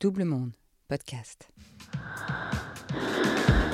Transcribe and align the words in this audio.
Double 0.00 0.24
Monde, 0.24 0.52
podcast. 0.86 1.48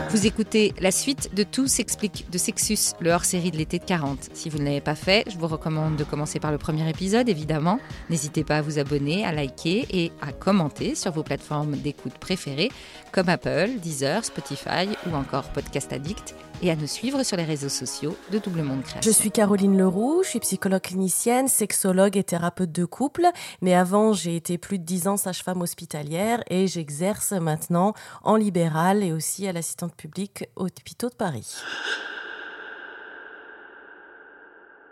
Vous 0.09 0.27
écoutez 0.27 0.73
la 0.81 0.91
suite 0.91 1.35
de 1.35 1.43
Tout 1.43 1.67
s'explique 1.67 2.31
de 2.31 2.39
Sexus, 2.39 2.95
le 3.01 3.11
hors-série 3.11 3.51
de 3.51 3.59
l'été 3.59 3.79
de 3.79 3.85
40. 3.85 4.31
Si 4.33 4.49
vous 4.49 4.57
ne 4.59 4.65
l'avez 4.65 4.81
pas 4.81 4.95
fait, 4.95 5.29
je 5.31 5.37
vous 5.37 5.49
recommande 5.49 5.97
de 5.97 6.05
commencer 6.05 6.41
par 6.41 6.51
le 6.51 6.57
premier 6.57 6.89
épisode, 6.89 7.29
évidemment. 7.29 7.79
N'hésitez 8.09 8.43
pas 8.43 8.57
à 8.57 8.63
vous 8.63 8.79
abonner, 8.79 9.27
à 9.27 9.33
liker 9.33 9.87
et 9.91 10.13
à 10.23 10.33
commenter 10.33 10.95
sur 10.95 11.13
vos 11.13 11.25
plateformes 11.25 11.77
d'écoute 11.77 12.15
préférées, 12.15 12.71
comme 13.13 13.29
Apple, 13.29 13.73
Deezer, 13.83 14.25
Spotify 14.25 14.89
ou 15.07 15.15
encore 15.15 15.51
Podcast 15.51 15.93
Addict, 15.93 16.35
et 16.63 16.71
à 16.71 16.77
nous 16.77 16.87
suivre 16.87 17.23
sur 17.23 17.37
les 17.37 17.45
réseaux 17.45 17.69
sociaux 17.69 18.17
de 18.31 18.39
Double 18.39 18.63
Monde 18.63 18.83
Création. 18.83 19.01
Je 19.03 19.11
suis 19.11 19.31
Caroline 19.31 19.77
Leroux, 19.77 20.23
je 20.23 20.31
suis 20.31 20.41
psychologue 20.41 20.83
clinicienne, 20.83 21.49
sexologue 21.49 22.17
et 22.17 22.25
thérapeute 22.25 22.73
de 22.73 22.85
couple, 22.85 23.27
mais 23.61 23.75
avant 23.75 24.13
j'ai 24.13 24.37
été 24.37 24.59
plus 24.59 24.79
de 24.79 24.85
10 24.85 25.09
ans 25.09 25.17
sage-femme 25.17 25.63
hospitalière 25.63 26.43
et 26.49 26.67
j'exerce 26.67 27.33
maintenant 27.33 27.95
en 28.23 28.37
libéral 28.37 29.03
et 29.03 29.13
aussi 29.13 29.47
à 29.47 29.53
l'assistante 29.53 29.95
publique 29.95 30.45
au 30.57 30.67
hôpitaux 30.67 31.09
de 31.09 31.15
Paris. 31.15 31.57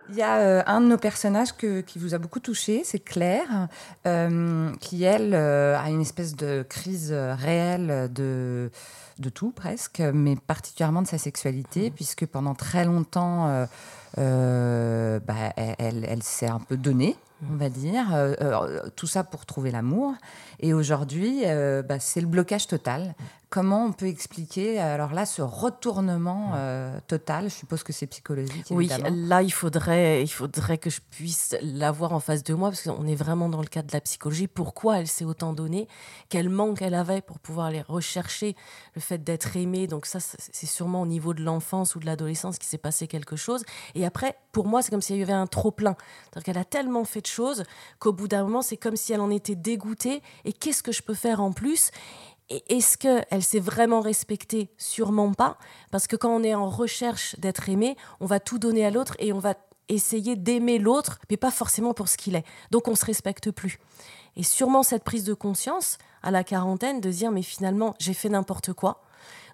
Il 0.08 0.16
y 0.16 0.22
a 0.22 0.38
euh, 0.38 0.62
un 0.66 0.80
de 0.80 0.86
nos 0.86 0.98
personnages 0.98 1.52
que, 1.52 1.80
qui 1.80 1.98
vous 1.98 2.14
a 2.14 2.18
beaucoup 2.18 2.40
touché, 2.40 2.82
c'est 2.84 2.98
Claire, 2.98 3.68
euh, 4.06 4.70
qui 4.80 5.04
elle 5.04 5.32
euh, 5.34 5.78
a 5.78 5.90
une 5.90 6.00
espèce 6.00 6.34
de 6.34 6.64
crise 6.68 7.12
réelle 7.12 8.10
de, 8.12 8.70
de 9.18 9.28
tout 9.28 9.52
presque, 9.52 10.00
mais 10.12 10.36
particulièrement 10.36 11.02
de 11.02 11.06
sa 11.06 11.18
sexualité, 11.18 11.90
puisque 11.90 12.26
pendant 12.26 12.54
très 12.54 12.84
longtemps, 12.84 13.66
euh, 14.18 15.20
bah, 15.20 15.52
elle, 15.56 16.04
elle 16.08 16.22
s'est 16.22 16.48
un 16.48 16.60
peu 16.60 16.76
donnée, 16.76 17.16
on 17.50 17.56
va 17.56 17.68
dire, 17.68 18.14
euh, 18.14 18.34
euh, 18.40 18.88
tout 18.94 19.06
ça 19.06 19.24
pour 19.24 19.46
trouver 19.46 19.70
l'amour. 19.70 20.14
Et 20.60 20.74
aujourd'hui, 20.74 21.42
euh, 21.44 21.82
bah, 21.82 21.98
c'est 21.98 22.20
le 22.20 22.26
blocage 22.26 22.66
total. 22.66 23.14
Comment 23.50 23.84
on 23.84 23.92
peut 23.92 24.06
expliquer, 24.06 24.78
alors 24.78 25.12
là, 25.12 25.26
ce 25.26 25.42
retournement 25.42 26.52
euh, 26.54 26.98
total? 27.06 27.50
Je 27.50 27.54
suppose 27.54 27.82
que 27.82 27.92
c'est 27.92 28.06
psychologique. 28.06 28.64
Oui, 28.70 28.86
évidemment. 28.90 29.14
là, 29.28 29.42
il 29.42 29.52
faudrait, 29.52 30.22
il 30.22 30.28
faudrait 30.28 30.78
que 30.78 30.88
je 30.88 31.00
puisse 31.10 31.54
l'avoir 31.60 32.14
en 32.14 32.20
face 32.20 32.42
de 32.44 32.54
moi, 32.54 32.70
parce 32.70 32.80
qu'on 32.80 33.06
est 33.06 33.14
vraiment 33.14 33.50
dans 33.50 33.60
le 33.60 33.66
cadre 33.66 33.88
de 33.88 33.92
la 33.92 34.00
psychologie. 34.00 34.46
Pourquoi 34.46 35.00
elle 35.00 35.06
s'est 35.06 35.26
autant 35.26 35.52
donnée? 35.52 35.86
Quel 36.30 36.48
manque 36.48 36.80
elle 36.80 36.94
avait 36.94 37.20
pour 37.20 37.38
pouvoir 37.40 37.66
aller 37.66 37.82
rechercher 37.82 38.56
le 38.94 39.02
fait 39.02 39.22
d'être 39.22 39.54
aimée? 39.54 39.86
Donc 39.86 40.06
ça, 40.06 40.18
c'est 40.18 40.66
sûrement 40.66 41.02
au 41.02 41.06
niveau 41.06 41.34
de 41.34 41.42
l'enfance 41.42 41.94
ou 41.94 42.00
de 42.00 42.06
l'adolescence 42.06 42.56
qui 42.56 42.66
s'est 42.66 42.78
passé 42.78 43.06
quelque 43.06 43.36
chose. 43.36 43.64
Et 43.94 44.01
après, 44.04 44.36
pour 44.52 44.66
moi, 44.66 44.82
c'est 44.82 44.90
comme 44.90 45.02
s'il 45.02 45.16
y 45.16 45.22
avait 45.22 45.32
un 45.32 45.46
trop-plein. 45.46 45.96
Donc 46.34 46.48
elle 46.48 46.58
a 46.58 46.64
tellement 46.64 47.04
fait 47.04 47.20
de 47.20 47.26
choses 47.26 47.64
qu'au 47.98 48.12
bout 48.12 48.28
d'un 48.28 48.44
moment, 48.44 48.62
c'est 48.62 48.76
comme 48.76 48.96
si 48.96 49.12
elle 49.12 49.20
en 49.20 49.30
était 49.30 49.54
dégoûtée. 49.54 50.22
Et 50.44 50.52
qu'est-ce 50.52 50.82
que 50.82 50.92
je 50.92 51.02
peux 51.02 51.14
faire 51.14 51.40
en 51.40 51.52
plus? 51.52 51.90
Et 52.48 52.76
est-ce 52.76 52.98
qu'elle 52.98 53.42
s'est 53.42 53.60
vraiment 53.60 54.00
respectée? 54.00 54.70
Sûrement 54.76 55.32
pas. 55.32 55.58
Parce 55.90 56.06
que 56.06 56.16
quand 56.16 56.34
on 56.34 56.42
est 56.42 56.54
en 56.54 56.68
recherche 56.68 57.38
d'être 57.38 57.68
aimé, 57.68 57.96
on 58.20 58.26
va 58.26 58.40
tout 58.40 58.58
donner 58.58 58.84
à 58.84 58.90
l'autre 58.90 59.14
et 59.18 59.32
on 59.32 59.38
va 59.38 59.54
essayer 59.88 60.36
d'aimer 60.36 60.78
l'autre, 60.78 61.18
mais 61.30 61.36
pas 61.36 61.50
forcément 61.50 61.94
pour 61.94 62.08
ce 62.08 62.16
qu'il 62.16 62.36
est. 62.36 62.44
Donc 62.70 62.88
on 62.88 62.94
se 62.94 63.04
respecte 63.04 63.50
plus. 63.50 63.78
Et 64.36 64.42
sûrement 64.42 64.82
cette 64.82 65.04
prise 65.04 65.24
de 65.24 65.34
conscience 65.34 65.98
à 66.22 66.30
la 66.30 66.44
quarantaine 66.44 67.00
de 67.00 67.10
dire 67.10 67.30
mais 67.30 67.42
finalement 67.42 67.94
j'ai 67.98 68.14
fait 68.14 68.28
n'importe 68.28 68.72
quoi. 68.72 69.02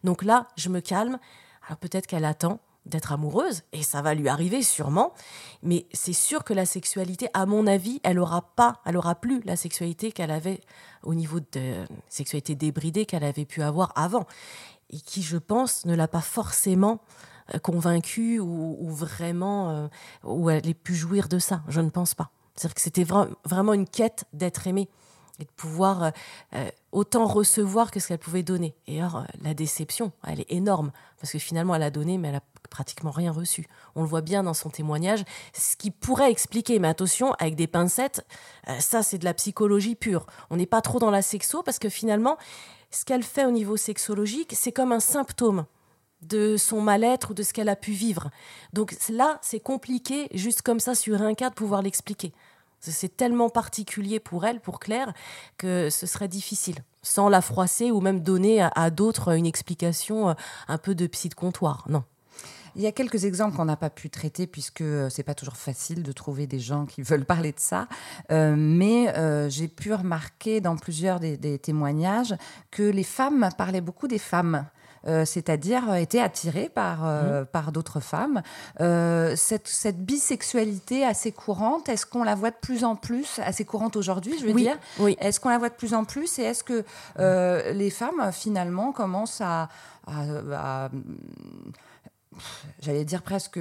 Donc 0.04 0.22
là 0.22 0.48
je 0.56 0.68
me 0.68 0.80
calme. 0.80 1.18
Alors 1.66 1.78
peut-être 1.78 2.06
qu'elle 2.06 2.24
attend 2.24 2.60
d'être 2.88 3.12
amoureuse 3.12 3.62
et 3.72 3.82
ça 3.82 4.02
va 4.02 4.14
lui 4.14 4.28
arriver 4.28 4.62
sûrement 4.62 5.12
mais 5.62 5.86
c'est 5.92 6.12
sûr 6.12 6.44
que 6.44 6.54
la 6.54 6.66
sexualité 6.66 7.28
à 7.34 7.46
mon 7.46 7.66
avis 7.66 8.00
elle 8.02 8.18
aura 8.18 8.42
pas 8.42 8.80
elle 8.84 8.96
aura 8.96 9.14
plus 9.14 9.42
la 9.44 9.56
sexualité 9.56 10.12
qu'elle 10.12 10.30
avait 10.30 10.60
au 11.02 11.14
niveau 11.14 11.40
de 11.40 11.84
sexualité 12.08 12.54
débridée 12.54 13.06
qu'elle 13.06 13.24
avait 13.24 13.44
pu 13.44 13.62
avoir 13.62 13.92
avant 13.96 14.26
et 14.90 15.00
qui 15.00 15.22
je 15.22 15.36
pense 15.36 15.84
ne 15.84 15.94
l'a 15.94 16.08
pas 16.08 16.20
forcément 16.20 17.00
euh, 17.54 17.58
convaincue 17.58 18.40
ou, 18.40 18.88
vraiment 18.88 19.70
euh, 19.70 19.88
où 20.24 20.50
elle 20.50 20.66
ait 20.66 20.74
pu 20.74 20.94
jouir 20.94 21.28
de 21.28 21.38
ça 21.38 21.62
je 21.68 21.80
ne 21.80 21.90
pense 21.90 22.14
pas 22.14 22.30
c'est-à-dire 22.56 22.74
que 22.74 22.80
c'était 22.80 23.04
vra 23.04 23.28
vraiment 23.44 23.72
une 23.72 23.86
quête 23.86 24.24
d'être 24.32 24.66
aimée 24.66 24.88
et 25.38 25.44
de 25.44 25.50
pouvoir 25.50 26.02
euh, 26.02 26.10
euh, 26.54 26.70
autant 26.92 27.26
recevoir 27.26 27.90
que 27.90 28.00
ce 28.00 28.08
qu'elle 28.08 28.18
pouvait 28.18 28.42
donner. 28.42 28.74
Et 28.86 29.00
alors, 29.00 29.24
la 29.42 29.54
déception, 29.54 30.12
elle 30.26 30.40
est 30.40 30.52
énorme, 30.52 30.90
parce 31.20 31.32
que 31.32 31.38
finalement, 31.38 31.74
elle 31.74 31.82
a 31.82 31.90
donné, 31.90 32.18
mais 32.18 32.28
elle 32.28 32.36
a 32.36 32.42
pratiquement 32.68 33.10
rien 33.10 33.32
reçu. 33.32 33.66
On 33.94 34.02
le 34.02 34.08
voit 34.08 34.20
bien 34.20 34.42
dans 34.42 34.54
son 34.54 34.70
témoignage, 34.70 35.24
ce 35.52 35.76
qui 35.76 35.90
pourrait 35.90 36.30
expliquer, 36.30 36.78
mais 36.78 36.88
attention, 36.88 37.32
avec 37.38 37.54
des 37.56 37.66
pincettes, 37.66 38.26
euh, 38.68 38.78
ça 38.80 39.02
c'est 39.02 39.18
de 39.18 39.24
la 39.24 39.34
psychologie 39.34 39.94
pure. 39.94 40.26
On 40.50 40.56
n'est 40.56 40.66
pas 40.66 40.80
trop 40.80 40.98
dans 40.98 41.10
la 41.10 41.22
sexo, 41.22 41.62
parce 41.62 41.78
que 41.78 41.88
finalement, 41.88 42.36
ce 42.90 43.04
qu'elle 43.04 43.22
fait 43.22 43.44
au 43.44 43.50
niveau 43.50 43.76
sexologique, 43.76 44.54
c'est 44.56 44.72
comme 44.72 44.92
un 44.92 45.00
symptôme 45.00 45.66
de 46.22 46.56
son 46.56 46.80
mal-être 46.80 47.30
ou 47.30 47.34
de 47.34 47.42
ce 47.42 47.52
qu'elle 47.52 47.68
a 47.68 47.76
pu 47.76 47.92
vivre. 47.92 48.30
Donc 48.72 48.96
là, 49.08 49.38
c'est 49.42 49.60
compliqué, 49.60 50.28
juste 50.34 50.62
comme 50.62 50.80
ça, 50.80 50.94
sur 50.94 51.20
un 51.22 51.34
cas, 51.34 51.50
de 51.50 51.54
pouvoir 51.54 51.82
l'expliquer. 51.82 52.32
C'est 52.80 53.16
tellement 53.16 53.50
particulier 53.50 54.20
pour 54.20 54.44
elle, 54.44 54.60
pour 54.60 54.78
Claire, 54.78 55.12
que 55.56 55.90
ce 55.90 56.06
serait 56.06 56.28
difficile, 56.28 56.76
sans 57.02 57.28
la 57.28 57.40
froisser 57.40 57.90
ou 57.90 58.00
même 58.00 58.20
donner 58.20 58.62
à, 58.62 58.90
d'autres 58.90 59.36
une 59.36 59.46
explication 59.46 60.30
euh, 60.30 60.34
un 60.68 60.78
peu 60.78 60.94
de 60.94 61.06
psy 61.08 61.28
de 61.28 61.34
comptoir. 61.34 61.84
Non. 61.88 62.04
Il 62.78 62.84
y 62.84 62.86
a 62.86 62.92
quelques 62.92 63.24
exemples 63.24 63.56
qu'on 63.56 63.64
n'a 63.64 63.76
pas 63.76 63.90
pu 63.90 64.08
traiter 64.08 64.46
puisque 64.46 64.82
euh, 64.82 65.10
c'est 65.10 65.24
pas 65.24 65.34
toujours 65.34 65.56
facile 65.56 66.04
de 66.04 66.12
trouver 66.12 66.46
des 66.46 66.60
gens 66.60 66.86
qui 66.86 67.02
veulent 67.08 67.24
parler 67.24 67.50
de 67.50 67.58
ça. 67.58 67.88
Euh, 68.30 68.54
mais 68.56 69.08
euh, 69.16 69.50
j'ai 69.50 69.66
pu 69.66 69.92
remarquer 69.92 70.60
dans 70.60 70.76
plusieurs 70.76 71.18
des, 71.18 71.36
des, 71.36 71.58
témoignages 71.58 72.36
que 72.70 72.84
les 72.84 73.02
femmes 73.02 73.48
parlaient 73.58 73.80
beaucoup 73.80 74.06
des 74.06 74.18
femmes. 74.18 74.64
Euh, 75.06 75.24
c'est-à-dire 75.24 75.94
étaient 75.94 76.20
attirées 76.20 76.68
par, 76.68 77.04
mmh. 77.04 77.46
par 77.46 77.72
d'autres 77.72 78.00
femmes. 78.00 78.42
Cette, 78.78 79.66
cette, 79.66 80.04
bisexualité 80.04 81.04
assez 81.04 81.32
courante, 81.32 81.88
est-ce 81.88 82.04
qu'on 82.06 82.24
la 82.24 82.34
voit 82.34 82.50
de 82.50 82.56
plus 82.60 82.84
en 82.84 82.94
plus, 82.94 83.40
assez 83.44 83.64
courante 83.64 83.96
aujourd'hui, 83.96 84.34
je 84.38 84.46
veux 84.46 84.52
oui, 84.52 84.62
dire? 84.62 84.78
oui. 84.98 85.16
Est-ce 85.20 85.38
qu'on 85.40 85.50
la 85.50 85.58
voit 85.58 85.68
de 85.68 85.74
plus 85.74 85.94
en 85.94 86.04
plus 86.04 86.38
et 86.40 86.42
est-ce 86.42 86.64
que 86.64 86.84
les 87.72 87.90
femmes, 87.90 88.30
finalement, 88.32 88.90
commencent 88.92 89.40
à, 89.40 89.68
à, 90.06 90.22
à 90.52 90.90
j'allais 92.80 93.04
dire 93.04 93.22
presque 93.22 93.58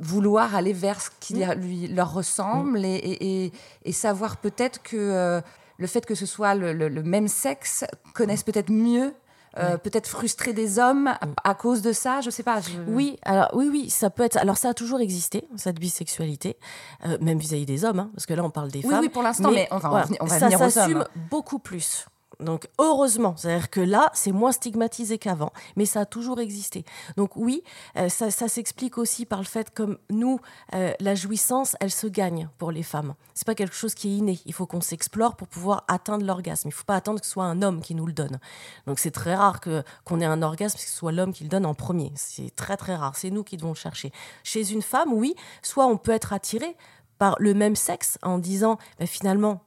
vouloir 0.00 0.54
aller 0.54 0.72
vers 0.72 1.00
ce 1.00 1.10
qui 1.20 1.34
mmh. 1.34 1.52
lui, 1.54 1.88
leur 1.88 2.12
ressemble 2.12 2.80
mmh. 2.80 2.84
et, 2.84 3.44
et, 3.44 3.52
et, 3.84 3.92
savoir 3.92 4.36
peut-être 4.36 4.82
que 4.82 4.96
euh, 4.96 5.40
le 5.76 5.86
fait 5.86 6.06
que 6.06 6.14
ce 6.14 6.26
soit 6.26 6.54
le, 6.54 6.72
le, 6.72 6.88
le 6.88 7.02
même 7.02 7.28
sexe 7.28 7.84
connaisse 8.14 8.42
peut-être 8.42 8.70
mieux 8.70 9.12
euh, 9.56 9.72
ouais. 9.72 9.78
peut-être 9.78 10.06
frustrer 10.06 10.52
des 10.52 10.78
hommes 10.78 11.08
à, 11.08 11.18
à, 11.42 11.54
cause 11.54 11.80
de 11.82 11.92
ça, 11.92 12.20
je 12.20 12.30
sais 12.30 12.42
pas. 12.42 12.60
Je... 12.60 12.78
Oui, 12.86 13.18
alors 13.22 13.48
oui, 13.54 13.68
oui, 13.70 13.90
ça 13.90 14.10
peut 14.10 14.22
être. 14.22 14.36
Alors 14.36 14.58
ça 14.58 14.68
a 14.68 14.74
toujours 14.74 15.00
existé 15.00 15.48
cette 15.56 15.80
bisexualité, 15.80 16.58
euh, 17.06 17.16
même 17.20 17.38
vis-à-vis 17.38 17.62
-vis 17.62 17.66
des 17.66 17.84
hommes, 17.84 17.98
hein, 17.98 18.10
parce 18.14 18.26
que 18.26 18.34
là 18.34 18.44
on 18.44 18.50
parle 18.50 18.70
des 18.70 18.80
oui, 18.80 18.90
femmes. 18.90 19.00
Oui, 19.00 19.08
pour 19.08 19.22
l'instant, 19.22 19.50
mais, 19.50 19.66
on 19.70 19.78
va 19.78 20.06
ça 20.28 20.50
s'assume 20.50 21.04
beaucoup 21.30 21.58
plus. 21.58 22.06
Donc 22.40 22.68
heureusement, 22.78 23.34
c'est-à-dire 23.36 23.68
que 23.68 23.80
là, 23.80 24.10
c'est 24.14 24.30
moins 24.30 24.52
stigmatisé 24.52 25.18
qu'avant, 25.18 25.52
mais 25.76 25.86
ça 25.86 26.00
a 26.00 26.06
toujours 26.06 26.38
existé. 26.38 26.84
Donc 27.16 27.34
oui, 27.34 27.64
euh, 27.96 28.08
ça, 28.08 28.30
s'explique 28.30 28.96
aussi 28.96 29.26
par 29.26 29.40
le 29.40 29.44
fait 29.44 29.70
comme 29.74 29.98
nous, 30.08 30.38
euh, 30.74 30.92
la 31.00 31.14
jouissance, 31.16 31.76
elle 31.80 31.90
se 31.90 32.06
gagne 32.06 32.48
pour 32.58 32.70
les 32.70 32.84
femmes. 32.84 33.14
C'est 33.34 33.46
pas 33.46 33.56
quelque 33.56 33.74
chose 33.74 33.94
qui 33.94 34.08
est 34.08 34.16
inné. 34.16 34.40
Il 34.46 34.52
faut 34.52 34.66
qu'on 34.66 34.80
s'explore 34.80 35.36
pour 35.36 35.48
pouvoir 35.48 35.84
atteindre 35.88 36.24
l'orgasme. 36.24 36.68
Il 36.68 36.72
faut 36.72 36.84
pas 36.84 36.96
attendre 36.96 37.20
que 37.20 37.26
ce 37.26 37.32
soit 37.32 37.44
un 37.44 37.60
homme 37.60 37.80
qui 37.80 37.96
nous 37.96 38.06
le 38.06 38.12
donne. 38.12 38.38
Donc 38.86 39.00
c'est 39.00 39.10
très 39.10 39.34
rare 39.34 39.60
qu'on 40.04 40.20
ait 40.20 40.24
un 40.24 40.42
orgasme 40.42 40.76
que 40.76 40.84
ce 40.84 40.96
soit 40.96 41.12
l'homme 41.12 41.32
qui 41.32 41.42
le 41.42 41.50
donne 41.50 41.66
en 41.66 41.74
premier. 41.74 42.12
C'est 42.14 42.54
très 42.54 42.76
très 42.76 42.94
rare. 42.94 43.16
C'est 43.16 43.30
nous 43.30 43.42
qui 43.42 43.56
devons 43.56 43.70
le 43.70 43.74
chercher. 43.74 44.12
Chez 44.44 44.72
une 44.72 44.82
femme, 44.82 45.12
oui, 45.12 45.34
soit 45.62 45.86
on 45.86 45.96
peut 45.96 46.12
être 46.12 46.32
attiré 46.32 46.76
par 47.18 47.34
le 47.40 47.52
même 47.52 47.74
sexe 47.74 48.18
en 48.22 48.38
disant 48.38 48.78
bah, 48.98 49.06
finalement 49.06 49.60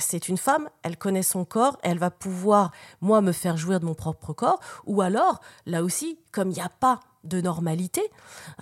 c'est 0.00 0.28
une 0.28 0.36
femme, 0.36 0.68
elle 0.82 0.96
connaît 0.96 1.22
son 1.22 1.44
corps, 1.44 1.78
elle 1.82 1.98
va 1.98 2.10
pouvoir, 2.10 2.72
moi, 3.00 3.20
me 3.20 3.32
faire 3.32 3.56
jouir 3.56 3.80
de 3.80 3.86
mon 3.86 3.94
propre 3.94 4.32
corps, 4.32 4.60
ou 4.86 5.00
alors, 5.02 5.40
là 5.66 5.82
aussi, 5.82 6.18
comme 6.32 6.50
il 6.50 6.54
n'y 6.54 6.60
a 6.60 6.68
pas 6.68 7.00
de 7.24 7.40
normalité, 7.40 8.02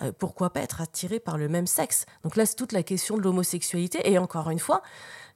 euh, 0.02 0.12
pourquoi 0.18 0.50
pas 0.50 0.60
être 0.60 0.80
attiré 0.80 1.20
par 1.20 1.38
le 1.38 1.48
même 1.48 1.66
sexe? 1.66 2.06
Donc 2.22 2.36
là, 2.36 2.46
c'est 2.46 2.56
toute 2.56 2.72
la 2.72 2.82
question 2.82 3.16
de 3.16 3.22
l'homosexualité, 3.22 4.10
et 4.10 4.18
encore 4.18 4.50
une 4.50 4.58
fois, 4.58 4.82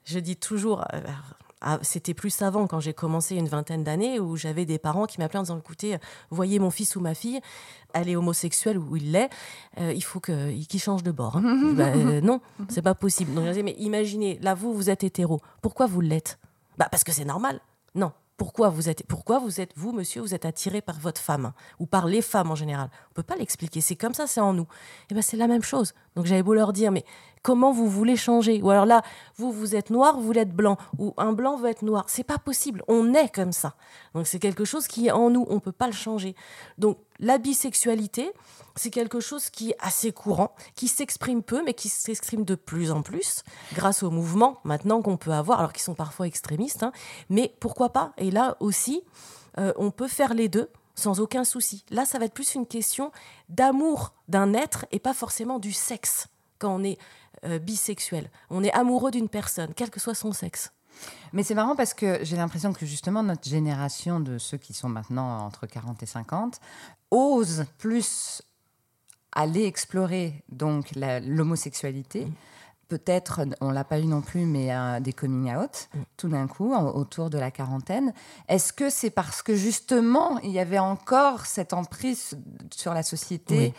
je 0.05 0.19
dis 0.19 0.37
toujours... 0.37 0.85
Euh, 0.93 1.01
c'était 1.83 2.15
plus 2.15 2.43
avant 2.43 2.67
quand 2.67 2.81
j'ai 2.81 2.95
commencé 2.95 3.37
une 3.37 3.49
vingtaine 3.49 3.85
d'années 3.85 4.19
où 4.19 4.37
j'avais 4.37 4.65
des 4.65 4.79
parents 4.79 5.07
qui 5.07 5.19
m'appelaient 5.19 5.41
en 5.41 5.43
disant 5.43 5.59
écoutez 5.59 5.99
voyez 6.31 6.59
mon 6.59 6.71
fils 6.71 6.97
ou 6.97 7.01
ma 7.01 7.15
fille 7.15 7.41
elle 7.93 8.09
est 8.09 8.17
homosexuelle 8.17 8.79
ou 8.79 8.97
il 8.97 9.13
l'est 9.13 9.31
euh, 9.79 9.93
il 9.93 10.03
faut 10.03 10.21
qu'il 10.21 10.67
qu 10.67 10.79
change 10.79 11.03
de 11.03 11.11
bord. 11.11 11.37
Hein. 11.37 11.73
bah, 11.77 11.89
euh, 11.89 12.21
non 12.21 12.41
c'est 12.69 12.83
pas 12.83 12.95
possible. 12.95 13.35
Donc 13.35 13.45
je 13.45 13.51
disais 13.51 13.63
mais 13.63 13.77
imaginez 13.79 14.39
là 14.41 14.55
vous 14.55 14.75
vous 14.75 14.91
êtes 14.91 15.05
hétéro. 15.05 15.41
Pourquoi 15.63 15.87
vous 15.87 16.01
l'êtes? 16.01 16.39
Bah 16.79 16.89
parce 16.91 17.05
que 17.05 17.13
c'est 17.13 17.25
normal. 17.25 17.61
Non. 17.95 18.13
Pourquoi 18.37 18.71
vous 18.71 18.89
êtes 18.89 19.07
pourquoi 19.07 19.39
vous 19.39 19.61
êtes 19.61 19.73
vous 19.77 19.93
monsieur 19.93 20.23
vous 20.23 20.35
êtes 20.35 20.47
attiré 20.47 20.81
par 20.81 20.99
votre 20.99 21.21
femme? 21.21 21.53
Ou 21.79 21.85
par 21.85 22.07
les 22.07 22.23
femmes 22.23 22.51
en 22.51 22.55
général? 22.55 22.89
On 23.11 23.15
peut 23.15 23.23
pas 23.23 23.37
l'expliquer. 23.37 23.83
C'est 23.83 23.97
comme 23.97 24.15
ça 24.15 24.27
c'est 24.27 24.41
en 24.41 24.55
nous. 24.55 24.67
Et 25.11 25.15
ben 25.15 25.23
c'est 25.23 25.37
la 25.37 25.47
même 25.47 25.63
chose 25.63 25.93
Donc 26.17 26.27
j'avais 26.27 26.43
beau 26.43 26.55
leur 26.55 26.73
dire, 26.73 26.91
mais 26.91 27.05
comment 27.43 27.73
vous 27.73 27.89
voulez 27.89 28.17
changer? 28.17 28.61
Ou 28.63 28.71
alors 28.71 28.87
là, 28.87 29.03
vous, 29.37 29.53
vous 29.53 29.77
êtes 29.77 29.91
noir, 29.91 30.17
vous 30.17 30.23
voulez 30.23 30.41
être 30.41 30.55
blanc, 30.55 30.77
ou 30.99 31.15
un 31.17 31.33
blanc 31.33 31.57
veut 31.57 31.69
être 31.69 31.83
noir. 31.83 32.05
C'est 32.09 32.25
pas 32.25 32.39
possible. 32.39 32.83
On 32.89 33.15
est 33.15 33.33
comme 33.33 33.53
ça. 33.53 33.75
Donc 34.15 34.27
c'est 34.27 34.39
quelque 34.39 34.65
chose 34.65 34.87
qui 34.87 35.07
est 35.07 35.13
en 35.13 35.31
nous. 35.31 35.47
On 35.49 35.61
peut 35.61 35.73
pas 35.73 35.87
le 35.87 35.93
changer. 35.93 36.35
Donc 36.79 36.99
la 37.19 37.39
bisexualité, 37.39 38.33
c'est 38.77 38.91
quelque 38.91 39.21
chose 39.21 39.51
qui 39.51 39.71
est 39.71 39.77
assez 39.81 40.13
courant, 40.13 40.55
qui 40.75 40.89
s'exprime 40.89 41.43
peu, 41.43 41.63
mais 41.65 41.75
qui 41.75 41.89
s'exprime 41.89 42.45
de 42.45 42.55
plus 42.55 42.91
en 42.91 43.03
plus 43.03 43.43
grâce 43.75 44.03
aux 44.03 44.11
mouvements 44.11 44.61
maintenant 44.65 45.03
qu'on 45.03 45.17
peut 45.17 45.33
avoir, 45.33 45.59
alors 45.59 45.73
qu'ils 45.73 45.83
sont 45.83 45.95
parfois 45.95 46.27
extrémistes. 46.27 46.83
Hein. 46.83 46.93
mais 47.29 47.55
pourquoi 47.61 47.91
pas? 47.91 48.13
Et 48.17 48.31
là 48.31 48.57
aussi, 48.61 49.03
euh, 49.59 49.73
on 49.77 49.91
peut 49.91 50.09
faire 50.09 50.35
les 50.35 50.49
deux 50.49 50.71
sans 50.95 51.21
aucun 51.21 51.45
souci. 51.45 51.85
Là, 51.91 52.05
ça 52.05 52.19
va 52.19 52.27
être 52.27 52.35
plus 52.35 52.55
une 52.55 52.67
question 52.67 53.13
d'amour 53.49 54.15
d'un 54.29 54.55
être 54.55 54.87
et 54.91 54.99
pas 54.99 55.15
forcément 55.15 55.59
du 55.59 55.73
sexe 55.73 56.29
quand 56.59 56.75
on 56.75 56.85
est 56.85 56.99
euh, 57.45 57.59
bisexuel. 57.59 58.31
On 58.51 58.63
est 58.63 58.73
amoureux 58.73 59.11
d'une 59.11 59.29
personne, 59.29 59.73
quel 59.75 59.91
que 59.91 60.01
soit 60.01 60.15
son 60.15 60.33
sexe. 60.33 60.73
Mais 61.33 61.43
c'est 61.43 61.55
marrant 61.55 61.77
parce 61.77 61.95
que 61.95 62.19
j'ai 62.23 62.37
l'impression 62.37 62.73
que 62.73 62.85
justement 62.85 63.23
notre 63.23 63.49
génération 63.49 64.21
de 64.21 64.39
ceux 64.39 64.59
qui 64.59 64.75
sont 64.75 64.89
maintenant 64.89 65.47
entre 65.47 65.67
40 65.67 66.03
et 66.03 66.07
50 66.07 66.61
ose 67.11 67.65
plus 67.79 68.43
aller 69.33 69.65
explorer 69.65 70.45
donc 70.49 70.91
l'homosexualité. 70.97 72.27
Peut-être, 72.91 73.43
on 73.61 73.71
l'a 73.71 73.85
pas 73.85 74.01
eu 74.01 74.07
non 74.07 74.21
plus, 74.21 74.47
mais 74.47 74.71
des 75.01 75.13
coming 75.13 75.55
out, 75.55 75.89
mm. 75.95 75.99
tout 76.17 76.29
d'un 76.29 76.49
coup, 76.49 76.75
autour 76.75 77.31
de 77.31 77.39
la 77.39 77.53
quarantaine. 77.53 78.13
Est-ce 78.49 78.73
que 78.73 78.91
c'est 78.91 79.11
parce 79.11 79.43
que 79.43 79.55
justement, 79.55 80.41
il 80.41 80.51
y 80.51 80.59
avait 80.59 80.81
encore 80.81 81.47
cette 81.47 81.73
emprise 81.73 82.37
sur 82.75 82.93
la 82.93 83.05
société 83.05 83.73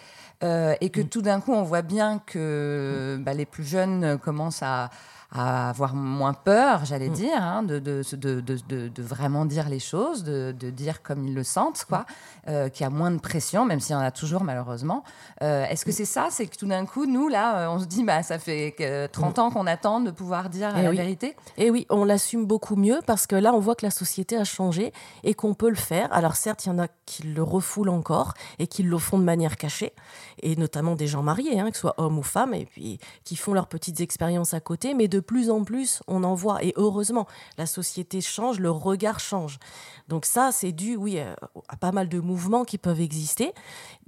euh, 0.46 0.76
et 0.80 0.90
que 0.92 1.02
mm. 1.02 1.10
tout 1.10 1.22
d'un 1.22 1.42
coup, 1.42 1.52
on 1.52 1.64
voit 1.64 1.82
bien 1.82 2.20
que 2.26 3.20
bah, 3.20 3.34
les 3.34 3.46
plus 3.46 3.66
jeunes 3.66 4.18
commencent 4.18 4.64
à, 4.64 4.90
avoir 5.34 5.96
moins 5.96 6.34
peur, 6.34 6.84
j'allais 6.84 7.10
mm. 7.10 7.14
dire, 7.14 7.42
hein, 7.42 7.64
de, 7.64 7.80
de, 7.80 8.04
de, 8.16 8.42
de, 8.42 9.04
vraiment 9.04 9.46
dire 9.46 9.70
les 9.70 9.80
choses, 9.80 10.24
de, 10.24 10.52
dire 10.52 11.02
comme 11.02 11.26
ils 11.26 11.34
le 11.34 11.44
sentent, 11.44 11.86
quoi, 11.88 12.06
euh, 12.50 12.68
qu'il 12.68 12.84
y 12.84 12.88
a 12.88 12.90
moins 12.90 13.12
de 13.12 13.20
pression, 13.20 13.64
même 13.64 13.80
s'il 13.80 13.94
y 13.94 13.98
en 13.98 14.02
a 14.02 14.12
toujours 14.12 14.44
malheureusement. 14.44 15.04
Euh, 15.42 15.66
est-ce 15.66 15.86
que 15.86 15.92
c'est 15.92 16.06
ça 16.06 16.28
C'est 16.32 16.48
que 16.48 16.58
tout 16.58 16.68
d'un 16.68 16.86
coup, 16.86 17.06
nous, 17.06 17.30
là, 17.30 17.72
on 17.72 17.80
se 17.80 17.86
dit, 17.86 18.04
bah, 18.04 18.24
ça 18.24 18.40
fait 18.40 19.10
30 19.12 19.40
ans 19.40 19.52
qu'on 19.52 19.68
attend 19.68 20.02
de 20.02 20.12
pouvoir 20.12 20.50
dire 20.50 20.74
eh 20.78 20.82
la 20.82 20.92
vérité? 20.92 21.36
Et 21.58 21.68
eh 21.68 21.72
oui, 21.72 21.88
on 21.90 22.04
l'assume 22.04 22.46
beaucoup 22.46 22.76
mieux 22.76 23.00
parce 23.06 23.26
que 23.26 23.36
là, 23.36 23.54
on 23.54 23.60
voit 23.60 23.76
que 23.76 23.86
la 23.86 23.92
société 23.92 24.36
a 24.36 24.44
changé 24.44 24.92
et 25.24 25.34
qu'on 25.34 25.54
peut 25.54 25.70
le 25.70 25.76
faire. 25.76 26.12
Alors 26.12 26.36
certes, 26.36 26.66
il 26.66 26.70
y 26.70 26.72
en 26.72 26.80
a 26.80 26.88
qui 27.06 27.24
le 27.24 27.44
refoulent 27.44 27.90
encore 27.90 28.34
et 28.60 28.68
qui 28.68 28.84
le 28.84 28.98
font 28.98 29.18
de 29.18 29.24
manière 29.24 29.56
cachée 29.56 29.94
et 30.42 30.56
notamment 30.56 30.96
des 30.96 31.08
gens 31.08 31.24
mariés, 31.24 31.60
hein, 31.60 31.70
que 31.70 31.76
ce 31.76 31.82
soit 31.82 31.96
hommes 31.98 32.18
ou 32.18 32.24
femmes, 32.24 32.54
et 32.54 32.66
puis 32.66 33.00
qui 33.24 33.36
font 33.36 33.54
leurs 33.54 33.68
petites 33.68 34.02
expériences 34.02 34.54
à 34.54 34.60
côté. 34.60 34.94
Mais 34.94 35.08
de 35.08 35.21
plus 35.22 35.50
en 35.50 35.64
plus, 35.64 36.02
on 36.08 36.24
en 36.24 36.36
voit. 36.36 36.64
Et 36.64 36.74
heureusement, 36.76 37.28
la 37.58 37.66
société 37.66 38.22
change, 38.22 38.60
le 38.60 38.72
regard 38.72 39.20
change. 39.20 39.60
Donc 40.08 40.26
ça, 40.26 40.52
c'est 40.52 40.72
dû, 40.72 40.96
oui, 40.96 41.20
euh, 41.20 41.34
à 41.68 41.78
pas 41.78 41.92
mal 41.92 42.10
de 42.10 42.20
mouvements 42.20 42.66
qui 42.66 42.78
peuvent 42.78 43.02
exister. 43.02 43.54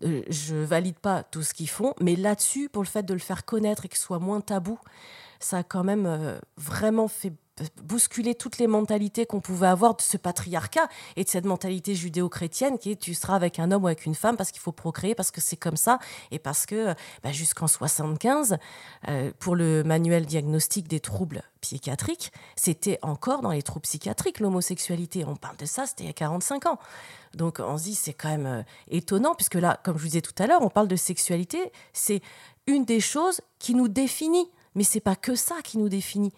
Euh, 0.03 0.21
je 0.29 0.55
valide 0.55 0.99
pas 0.99 1.23
tout 1.23 1.43
ce 1.43 1.53
qu'ils 1.53 1.69
font, 1.69 1.93
mais 2.01 2.15
là-dessus, 2.15 2.69
pour 2.69 2.83
le 2.83 2.87
fait 2.87 3.03
de 3.03 3.13
le 3.13 3.19
faire 3.19 3.45
connaître 3.45 3.85
et 3.85 3.87
que 3.87 3.97
ce 3.97 4.03
soit 4.03 4.19
moins 4.19 4.41
tabou, 4.41 4.79
ça 5.39 5.57
a 5.59 5.63
quand 5.63 5.83
même 5.83 6.05
euh, 6.05 6.37
vraiment 6.57 7.07
fait 7.07 7.33
bousculer 7.83 8.33
toutes 8.33 8.57
les 8.57 8.67
mentalités 8.67 9.25
qu'on 9.25 9.39
pouvait 9.39 9.67
avoir 9.67 9.95
de 9.95 10.01
ce 10.01 10.17
patriarcat 10.17 10.87
et 11.15 11.23
de 11.23 11.29
cette 11.29 11.45
mentalité 11.45 11.93
judéo-chrétienne 11.93 12.79
qui 12.79 12.91
est 12.91 12.95
tu 12.95 13.13
seras 13.13 13.35
avec 13.35 13.59
un 13.59 13.71
homme 13.71 13.83
ou 13.83 13.87
avec 13.87 14.05
une 14.05 14.15
femme 14.15 14.37
parce 14.37 14.51
qu'il 14.51 14.61
faut 14.61 14.71
procréer, 14.71 15.13
parce 15.13 15.29
que 15.29 15.41
c'est 15.41 15.57
comme 15.57 15.77
ça 15.77 15.99
et 16.31 16.39
parce 16.39 16.65
que 16.65 16.93
bah, 17.21 17.31
jusqu'en 17.31 17.67
75, 17.67 18.57
euh, 19.07 19.31
pour 19.39 19.55
le 19.55 19.83
manuel 19.83 20.25
diagnostique 20.25 20.87
des 20.87 20.99
troubles 20.99 21.43
psychiatriques, 21.61 22.31
c'était 22.55 22.97
encore 23.01 23.41
dans 23.41 23.51
les 23.51 23.61
troubles 23.61 23.83
psychiatriques 23.83 24.39
l'homosexualité. 24.39 25.23
On 25.25 25.35
parle 25.35 25.57
de 25.57 25.65
ça, 25.65 25.85
c'était 25.85 26.05
il 26.05 26.07
y 26.07 26.09
a 26.09 26.13
45 26.13 26.65
ans. 26.65 26.79
Donc 27.35 27.59
on 27.59 27.77
se 27.77 27.83
dit 27.83 27.95
c'est 27.95 28.13
quand 28.13 28.29
même 28.29 28.47
euh, 28.47 28.63
étonnant 28.87 29.35
puisque 29.35 29.55
là, 29.55 29.79
comme 29.83 29.97
je 29.97 30.01
vous 30.01 30.09
disais 30.09 30.21
tout 30.21 30.33
à 30.39 30.47
l'heure, 30.47 30.61
on 30.61 30.69
parle 30.69 30.87
de 30.87 30.95
sexualité, 30.95 31.71
c'est 31.93 32.21
une 32.65 32.85
des 32.85 32.99
choses 32.99 33.41
qui 33.59 33.75
nous 33.75 33.87
définit, 33.87 34.49
mais 34.75 34.83
c'est 34.83 34.99
pas 35.01 35.15
que 35.15 35.35
ça 35.35 35.55
qui 35.63 35.77
nous 35.77 35.89
définit. 35.89 36.33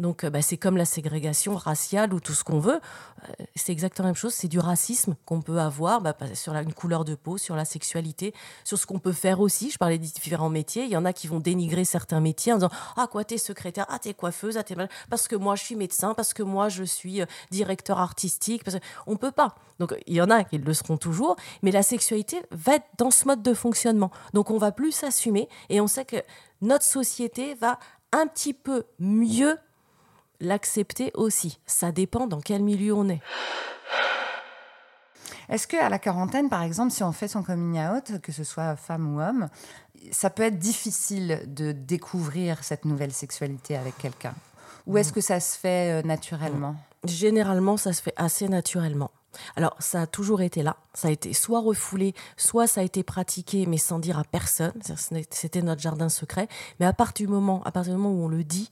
Donc, 0.00 0.24
euh, 0.24 0.30
bah, 0.30 0.42
c'est 0.42 0.56
comme 0.56 0.76
la 0.76 0.84
ségrégation 0.84 1.54
raciale 1.54 2.14
ou 2.14 2.20
tout 2.20 2.32
ce 2.32 2.42
qu'on 2.42 2.58
veut. 2.58 2.80
Euh, 3.28 3.44
c'est 3.54 3.72
exactement 3.72 4.06
la 4.06 4.10
même 4.10 4.16
chose. 4.16 4.34
C'est 4.34 4.48
du 4.48 4.58
racisme 4.58 5.14
qu'on 5.26 5.42
peut 5.42 5.60
avoir 5.60 6.00
bah, 6.00 6.16
sur 6.34 6.52
la, 6.52 6.62
une 6.62 6.72
couleur 6.72 7.04
de 7.04 7.14
peau, 7.14 7.38
sur 7.38 7.54
la 7.54 7.64
sexualité, 7.64 8.34
sur 8.64 8.78
ce 8.78 8.86
qu'on 8.86 8.98
peut 8.98 9.12
faire 9.12 9.40
aussi. 9.40 9.70
Je 9.70 9.78
parlais 9.78 9.98
des 9.98 10.08
différents 10.08 10.48
métiers. 10.48 10.84
Il 10.84 10.90
y 10.90 10.96
en 10.96 11.04
a 11.04 11.12
qui 11.12 11.26
vont 11.26 11.40
dénigrer 11.40 11.84
certains 11.84 12.20
métiers 12.20 12.52
en 12.52 12.56
disant 12.56 12.70
Ah, 12.96 13.06
quoi, 13.10 13.24
t'es 13.24 13.38
secrétaire, 13.38 13.86
ah, 13.88 13.98
t'es 13.98 14.14
coiffeuse, 14.14 14.56
ah, 14.56 14.62
t'es 14.62 14.74
parce 15.10 15.28
que 15.28 15.36
moi, 15.36 15.54
je 15.56 15.64
suis 15.64 15.76
médecin, 15.76 16.14
parce 16.14 16.32
que 16.32 16.42
moi, 16.42 16.68
je 16.68 16.84
suis 16.84 17.20
euh, 17.20 17.26
directeur 17.50 17.98
artistique. 17.98 18.64
Parce 18.64 18.78
on 19.06 19.16
peut 19.16 19.32
pas. 19.32 19.54
Donc, 19.78 19.94
il 20.06 20.14
y 20.14 20.22
en 20.22 20.30
a 20.30 20.44
qui 20.44 20.58
le 20.58 20.74
seront 20.74 20.96
toujours. 20.96 21.36
Mais 21.62 21.70
la 21.70 21.82
sexualité 21.82 22.42
va 22.50 22.76
être 22.76 22.86
dans 22.96 23.10
ce 23.10 23.26
mode 23.26 23.42
de 23.42 23.52
fonctionnement. 23.52 24.10
Donc, 24.32 24.50
on 24.50 24.58
va 24.58 24.72
plus 24.72 24.92
s'assumer 24.92 25.48
et 25.68 25.80
on 25.80 25.86
sait 25.86 26.06
que 26.06 26.16
notre 26.62 26.84
société 26.84 27.54
va 27.54 27.78
un 28.12 28.26
petit 28.26 28.54
peu 28.54 28.84
mieux 28.98 29.56
l'accepter 30.40 31.10
aussi. 31.14 31.58
Ça 31.66 31.92
dépend 31.92 32.26
dans 32.26 32.40
quel 32.40 32.62
milieu 32.62 32.94
on 32.94 33.08
est. 33.08 33.20
Est-ce 35.48 35.66
qu'à 35.66 35.88
la 35.88 35.98
quarantaine, 35.98 36.48
par 36.48 36.62
exemple, 36.62 36.92
si 36.92 37.02
on 37.02 37.12
fait 37.12 37.26
son 37.26 37.42
coming 37.42 37.80
out, 37.80 38.20
que 38.22 38.30
ce 38.30 38.44
soit 38.44 38.76
femme 38.76 39.14
ou 39.14 39.20
homme, 39.20 39.48
ça 40.12 40.30
peut 40.30 40.44
être 40.44 40.58
difficile 40.58 41.42
de 41.46 41.72
découvrir 41.72 42.62
cette 42.62 42.84
nouvelle 42.84 43.12
sexualité 43.12 43.76
avec 43.76 43.98
quelqu'un? 43.98 44.34
Ou 44.86 44.96
est-ce 44.96 45.12
que 45.12 45.20
ça 45.20 45.40
se 45.40 45.58
fait 45.58 46.00
euh, 46.00 46.06
naturellement? 46.06 46.76
Généralement, 47.04 47.76
ça 47.76 47.92
se 47.92 48.00
fait 48.00 48.14
assez 48.16 48.48
naturellement. 48.48 49.10
Alors, 49.56 49.76
ça 49.78 50.02
a 50.02 50.06
toujours 50.06 50.40
été 50.40 50.62
là. 50.62 50.76
Ça 50.94 51.08
a 51.08 51.10
été 51.10 51.32
soit 51.32 51.60
refoulé, 51.60 52.14
soit 52.36 52.66
ça 52.66 52.80
a 52.80 52.84
été 52.84 53.02
pratiqué, 53.02 53.66
mais 53.66 53.78
sans 53.78 53.98
dire 53.98 54.18
à 54.18 54.24
personne. 54.24 54.72
C'était 55.30 55.62
notre 55.62 55.80
jardin 55.80 56.08
secret. 56.08 56.48
Mais 56.78 56.86
à 56.86 56.92
partir 56.92 57.26
du 57.26 57.32
moment, 57.32 57.62
à 57.64 57.72
partir 57.72 57.94
du 57.94 58.00
moment 58.00 58.14
où 58.14 58.24
on 58.24 58.28
le 58.28 58.44
dit, 58.44 58.70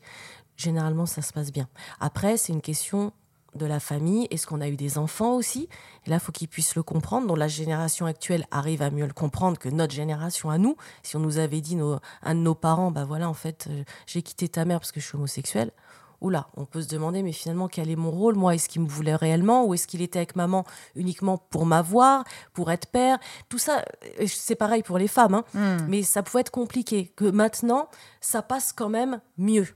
généralement, 0.59 1.07
ça 1.07 1.23
se 1.23 1.33
passe 1.33 1.51
bien. 1.51 1.69
Après, 2.01 2.37
c'est 2.37 2.53
une 2.53 2.61
question 2.61 3.13
de 3.55 3.65
la 3.65 3.81
famille. 3.81 4.29
Est-ce 4.31 4.47
qu'on 4.47 4.61
a 4.61 4.69
eu 4.69 4.77
des 4.77 4.99
enfants 4.99 5.35
aussi? 5.35 5.69
Et 6.05 6.11
là, 6.11 6.17
il 6.17 6.21
faut 6.21 6.33
qu'ils 6.33 6.49
puissent 6.49 6.75
le 6.75 6.83
comprendre. 6.83 7.27
Donc, 7.27 7.39
la 7.39 7.49
génération 7.49 8.05
actuelle 8.05 8.47
arrive 8.51 8.83
à 8.83 8.91
mieux 8.91 9.07
le 9.07 9.15
comprendre 9.15 9.59
que 9.59 9.71
notre 9.71 9.95
génération 9.95 10.51
à 10.51 10.59
nous. 10.59 10.77
Si 11.03 11.17
on 11.17 11.21
nous 11.21 11.39
avait 11.39 11.61
dit, 11.61 11.77
nos, 11.77 11.99
un 12.23 12.35
de 12.35 12.41
nos 12.41 12.55
parents, 12.55 12.91
bah 12.91 13.05
voilà, 13.05 13.29
en 13.29 13.35
fait, 13.35 13.67
euh, 13.71 13.85
j'ai 14.07 14.21
quitté 14.21 14.49
ta 14.49 14.65
mère 14.65 14.81
parce 14.81 14.93
que 14.93 15.01
je 15.01 15.07
suis 15.07 15.17
homosexuel. 15.17 15.73
Oula, 16.21 16.49
on 16.57 16.65
peut 16.65 16.83
se 16.83 16.89
demander, 16.89 17.23
mais 17.23 17.31
finalement, 17.31 17.69
quel 17.69 17.91
est 17.91 17.97
mon 17.97 18.11
rôle? 18.11 18.35
Moi, 18.35 18.57
est-ce 18.57 18.69
qu'il 18.69 18.83
me 18.83 18.89
voulait 18.89 19.15
réellement? 19.15 19.65
Ou 19.65 19.75
est-ce 19.75 19.87
qu'il 19.87 20.03
était 20.03 20.19
avec 20.19 20.35
maman 20.35 20.65
uniquement 20.97 21.39
pour 21.39 21.65
m'avoir, 21.65 22.25
pour 22.55 22.73
être 22.73 22.87
père? 22.87 23.19
Tout 23.49 23.59
ça, 23.59 23.85
euh, 24.21 24.27
c'est 24.27 24.57
pareil 24.57 24.83
pour 24.83 24.99
les 24.99 25.07
femmes, 25.07 25.35
hein. 25.35 25.45
hmm. 25.55 25.87
mais 25.89 26.03
ça 26.03 26.25
pouvait 26.25 26.41
être 26.41 26.51
compliqué. 26.51 27.13
Que 27.15 27.25
maintenant, 27.25 27.89
ça 28.21 28.43
passe 28.43 28.73
quand 28.73 28.89
même 28.89 29.21
mieux. 29.37 29.69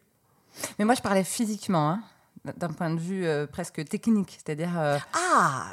Mais 0.78 0.84
moi, 0.84 0.94
je 0.94 1.02
parlais 1.02 1.24
physiquement. 1.24 1.90
Hein 1.90 2.02
d'un 2.44 2.72
point 2.72 2.90
de 2.90 2.98
vue 2.98 3.24
euh, 3.26 3.46
presque 3.46 3.84
technique, 3.84 4.38
c'est-à-dire... 4.44 4.78
Euh, 4.78 4.98
ah, 5.12 5.18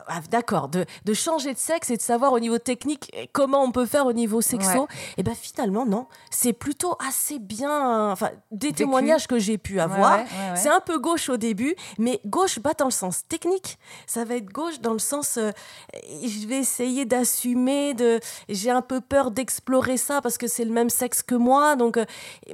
ah, 0.08 0.22
d'accord, 0.30 0.70
de, 0.70 0.86
de, 1.06 1.14
changer 1.14 1.54
de 1.54 1.60
sexe 1.60 1.90
et 1.90 1.98
de 1.98 2.02
savoir 2.02 2.34
au 2.34 2.40
niveau 2.40 2.58
technique 2.58 3.12
comment 3.34 3.64
on 3.64 3.72
peut 3.72 3.86
faire 3.86 4.06
au 4.06 4.14
niveau 4.14 4.42
sexo. 4.42 4.84
Et 4.84 5.14
eh 5.18 5.24
bien 5.24 5.36
finalement, 5.36 5.86
non, 5.86 6.08
c'est 6.30 6.54
plutôt 6.54 6.96
assez 7.08 7.40
bien... 7.40 8.12
Enfin, 8.12 8.30
des 8.52 8.74
témoignages 8.74 9.28
que 9.28 9.40
j'ai 9.40 9.58
pu 9.58 9.80
avoir, 9.80 10.20
c'est 10.56 10.70
un 10.70 10.82
peu 10.82 11.00
gauche 11.00 11.30
au 11.30 11.38
début, 11.38 11.76
mais 11.98 12.22
gauche 12.26 12.60
pas 12.60 12.74
dans 12.74 12.86
le 12.86 12.92
sens 12.92 13.28
technique, 13.28 13.78
ça 14.08 14.26
va 14.26 14.36
être 14.36 14.52
gauche 14.52 14.80
dans 14.82 14.94
le 14.94 15.00
sens... 15.00 15.38
Euh, 15.38 15.52
je 16.24 16.48
vais 16.48 16.58
essayer 16.58 17.06
d'assumer, 17.06 17.94
de, 17.94 18.20
j'ai 18.48 18.72
un 18.72 18.82
peu 18.82 19.02
peur 19.02 19.32
d'explorer 19.32 19.98
ça 19.98 20.22
parce 20.22 20.38
que 20.38 20.48
c'est 20.48 20.66
le 20.66 20.72
même 20.72 20.90
sexe 20.90 21.22
que 21.24 21.36
moi, 21.36 21.76
donc... 21.76 22.00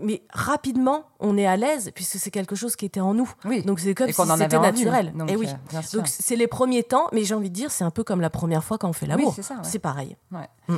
mais 0.02 0.24
rapidement, 0.32 1.06
on 1.20 1.38
est 1.38 1.46
à 1.46 1.58
l'aise 1.58 1.92
puisque 1.94 2.18
c'est 2.18 2.32
quelque 2.32 2.56
chose 2.56 2.76
qui 2.76 2.86
était 2.86 3.00
en 3.00 3.14
nous. 3.14 3.32
Oui. 3.46 3.64
Donc 3.64 3.80
c'est 3.80 3.96
c'était 3.96 4.60
naturel. 4.60 5.14
Donc, 5.16 5.30
et 5.30 5.34
eh 5.34 5.36
oui. 5.36 5.48
Euh, 5.48 5.80
donc 5.94 6.08
c'est 6.08 6.36
les 6.36 6.48
premiers 6.48 6.84
temps, 6.84 6.95
mais 7.12 7.24
j'ai 7.24 7.34
envie 7.36 7.50
de 7.50 7.56
dire, 7.56 7.72
c'est 7.72 7.84
un 7.84 7.92
peu 7.92 8.04
comme 8.04 8.22
la 8.22 8.30
première 8.30 8.64
fois 8.64 8.78
quand 8.78 8.90
on 8.90 8.94
fait 8.94 9.06
l'amour. 9.08 9.36
c'est 9.64 9.80
pareil. 9.80 10.16
Mm. 10.68 10.78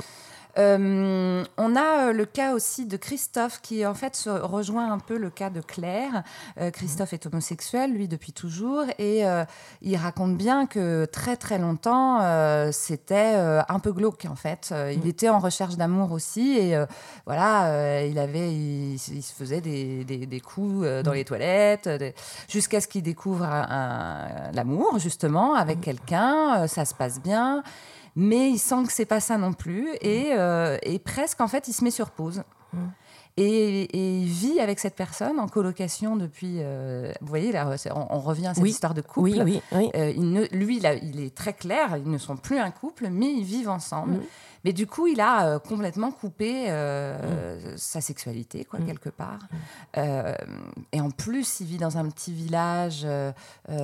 Euh, 0.58 1.44
on 1.58 1.76
a 1.76 2.08
euh, 2.08 2.14
le 2.14 2.26
cas 2.26 2.54
aussi 2.54 2.86
de 2.86 2.98
Christophe 2.98 3.62
qui 3.62 3.86
en 3.86 3.94
fait 3.94 4.16
se 4.16 4.30
rejoint 4.30 4.92
un 4.92 5.00
peu 5.00 5.18
le 5.18 5.30
cas 5.30 5.50
de 5.50 5.62
Claire. 5.62 6.24
Euh, 6.60 6.72
Christophe 6.72 7.14
est 7.14 7.26
homosexuel, 7.26 7.94
lui 7.94 8.08
depuis 8.08 8.32
toujours, 8.32 8.86
et 8.98 9.24
il 9.82 9.98
raconte 9.98 10.38
bien 10.38 10.66
que 10.66 11.06
très 11.06 11.36
très 11.36 11.58
longtemps 11.58 12.22
c'était 12.72 13.36
un 13.36 13.80
peu 13.80 13.92
glauque 13.92 14.26
en 14.30 14.36
fait. 14.36 14.74
il 14.92 15.00
mm. 15.00 15.08
était 15.08 15.30
en 15.30 15.40
recherche 15.40 15.76
d'amour 15.76 16.12
aussi, 16.12 16.58
et 16.58 16.78
voilà, 17.26 18.04
il 18.06 18.18
avait, 18.20 18.52
il, 18.52 18.98
se 19.00 19.34
faisait 19.34 19.62
des, 19.62 20.04
des, 20.04 20.40
coups 20.40 20.86
dans 21.04 21.12
mm. 21.12 21.16
les 21.16 21.26
toilettes, 21.26 21.90
jusqu'à 22.50 22.82
ce 22.82 22.88
qu'il 22.88 23.04
découvre 23.04 23.46
l'amour 24.54 25.00
justement 25.00 25.56
avec 25.56 25.80
mm. 25.80 25.82
quelqu'un. 25.82 26.68
ça 26.68 26.86
se 26.86 26.94
passe 26.94 27.22
bien 27.22 27.64
mais 28.20 28.50
il 28.50 28.58
sent 28.58 28.84
que 28.88 28.92
c'est 28.92 29.06
pas 29.06 29.20
ça 29.20 29.38
non 29.38 29.54
plus 29.54 29.90
et, 30.02 30.34
euh, 30.34 30.78
et, 30.82 30.98
presque 30.98 31.40
en 31.40 31.48
fait 31.48 31.68
il 31.68 31.74
se 31.74 31.84
met 31.84 31.92
sur 31.92 32.10
pause. 32.10 32.44
Mm. 32.74 32.80
et, 33.38 33.98
il 34.22 34.26
vit 34.26 34.60
avec 34.60 34.80
cette 34.80 34.96
personne 34.96 35.40
en 35.40 35.48
colocation 35.48 36.16
depuis. 36.16 36.60
vous 37.22 37.28
voyez, 37.28 37.52
là, 37.52 37.70
on, 37.94 38.20
revient 38.20 38.48
à 38.48 38.54
cette 38.56 38.66
histoire 38.66 38.94
de 38.96 39.02
couple. 39.02 39.42
Oui, 39.44 39.62
oui, 39.72 39.92
il 39.94 40.32
ne, 40.32 40.46
lui, 40.52 40.78
il 40.78 41.20
est 41.20 41.36
très 41.36 41.54
clair, 41.54 41.96
ils 41.98 42.10
ne 42.10 42.18
sont 42.18 42.36
plus 42.36 42.58
un 42.58 42.72
couple, 42.72 43.08
mais 43.10 43.32
ils 43.32 43.46
vivent 43.46 43.70
ensemble. 43.70 44.16
Mm. 44.16 44.22
Mais 44.68 44.74
du 44.74 44.86
coup, 44.86 45.08
il 45.08 45.22
a 45.22 45.48
euh, 45.48 45.60
complètement 45.60 46.12
coupé 46.12 46.66
euh, 46.68 47.56
mm. 47.56 47.78
sa 47.78 48.02
sexualité, 48.02 48.66
quoi, 48.66 48.80
mm. 48.80 48.86
quelque 48.86 49.08
part. 49.08 49.40
Mm. 49.40 49.56
Euh, 49.96 50.36
et 50.92 51.00
en 51.00 51.10
plus, 51.10 51.62
il 51.62 51.68
vit 51.68 51.78
dans 51.78 51.98
un 51.98 52.10
petit 52.10 52.34
village, 52.34 53.08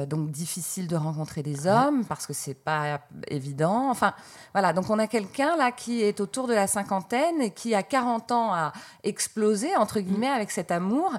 donc 0.08 0.32
difficile 0.32 0.90
de 0.90 0.98
rencontrer 0.98 1.42
des 1.42 1.68
hommes 1.68 2.04
parce 2.04 2.28
que 2.28 2.34
c'est 2.34 2.54
pas 2.54 3.00
évident. 3.30 3.90
Enfin, 3.92 4.14
voilà. 4.52 4.74
Donc, 4.74 4.90
on 4.90 5.00
a 5.00 5.08
quelqu'un 5.08 5.56
là 5.56 5.72
qui 5.72 6.02
est 6.02 6.20
autour 6.20 6.48
de 6.48 6.54
la 6.54 6.68
cinquantaine 6.68 7.40
et 7.40 7.52
qui, 7.52 7.74
à 7.74 7.84
40 7.84 8.34
ans, 8.34 8.54
a 8.54 8.74
explosé, 9.06 9.74
entre 9.78 10.02
guillemets, 10.02 10.28
avec 10.28 10.52
cet 10.52 10.70
amour 10.70 11.14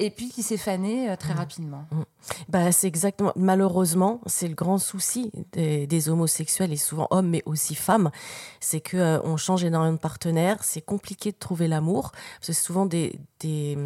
et 0.00 0.10
puis 0.10 0.30
qui 0.30 0.42
s'est 0.42 0.56
fané 0.56 1.10
euh, 1.10 1.16
très 1.16 1.34
mmh. 1.34 1.38
rapidement. 1.38 1.84
Mmh. 1.92 2.02
Bah, 2.48 2.72
c'est 2.72 2.88
exactement. 2.88 3.32
Malheureusement, 3.36 4.20
c'est 4.26 4.48
le 4.48 4.54
grand 4.54 4.78
souci 4.78 5.30
des, 5.52 6.08
homosexuels 6.08 6.72
et 6.72 6.76
souvent 6.76 7.06
hommes, 7.10 7.28
mais 7.28 7.42
aussi 7.44 7.74
femmes, 7.74 8.10
c'est 8.58 8.80
que 8.80 8.96
euh, 8.96 9.20
on 9.22 9.36
change 9.36 9.62
énormément 9.62 9.94
de 9.94 10.00
partenaires. 10.00 10.64
C'est 10.64 10.80
compliqué 10.80 11.30
de 11.30 11.36
trouver 11.36 11.68
l'amour. 11.68 12.12
C'est 12.40 12.54
souvent 12.54 12.86
des, 12.86 13.20
des, 13.40 13.76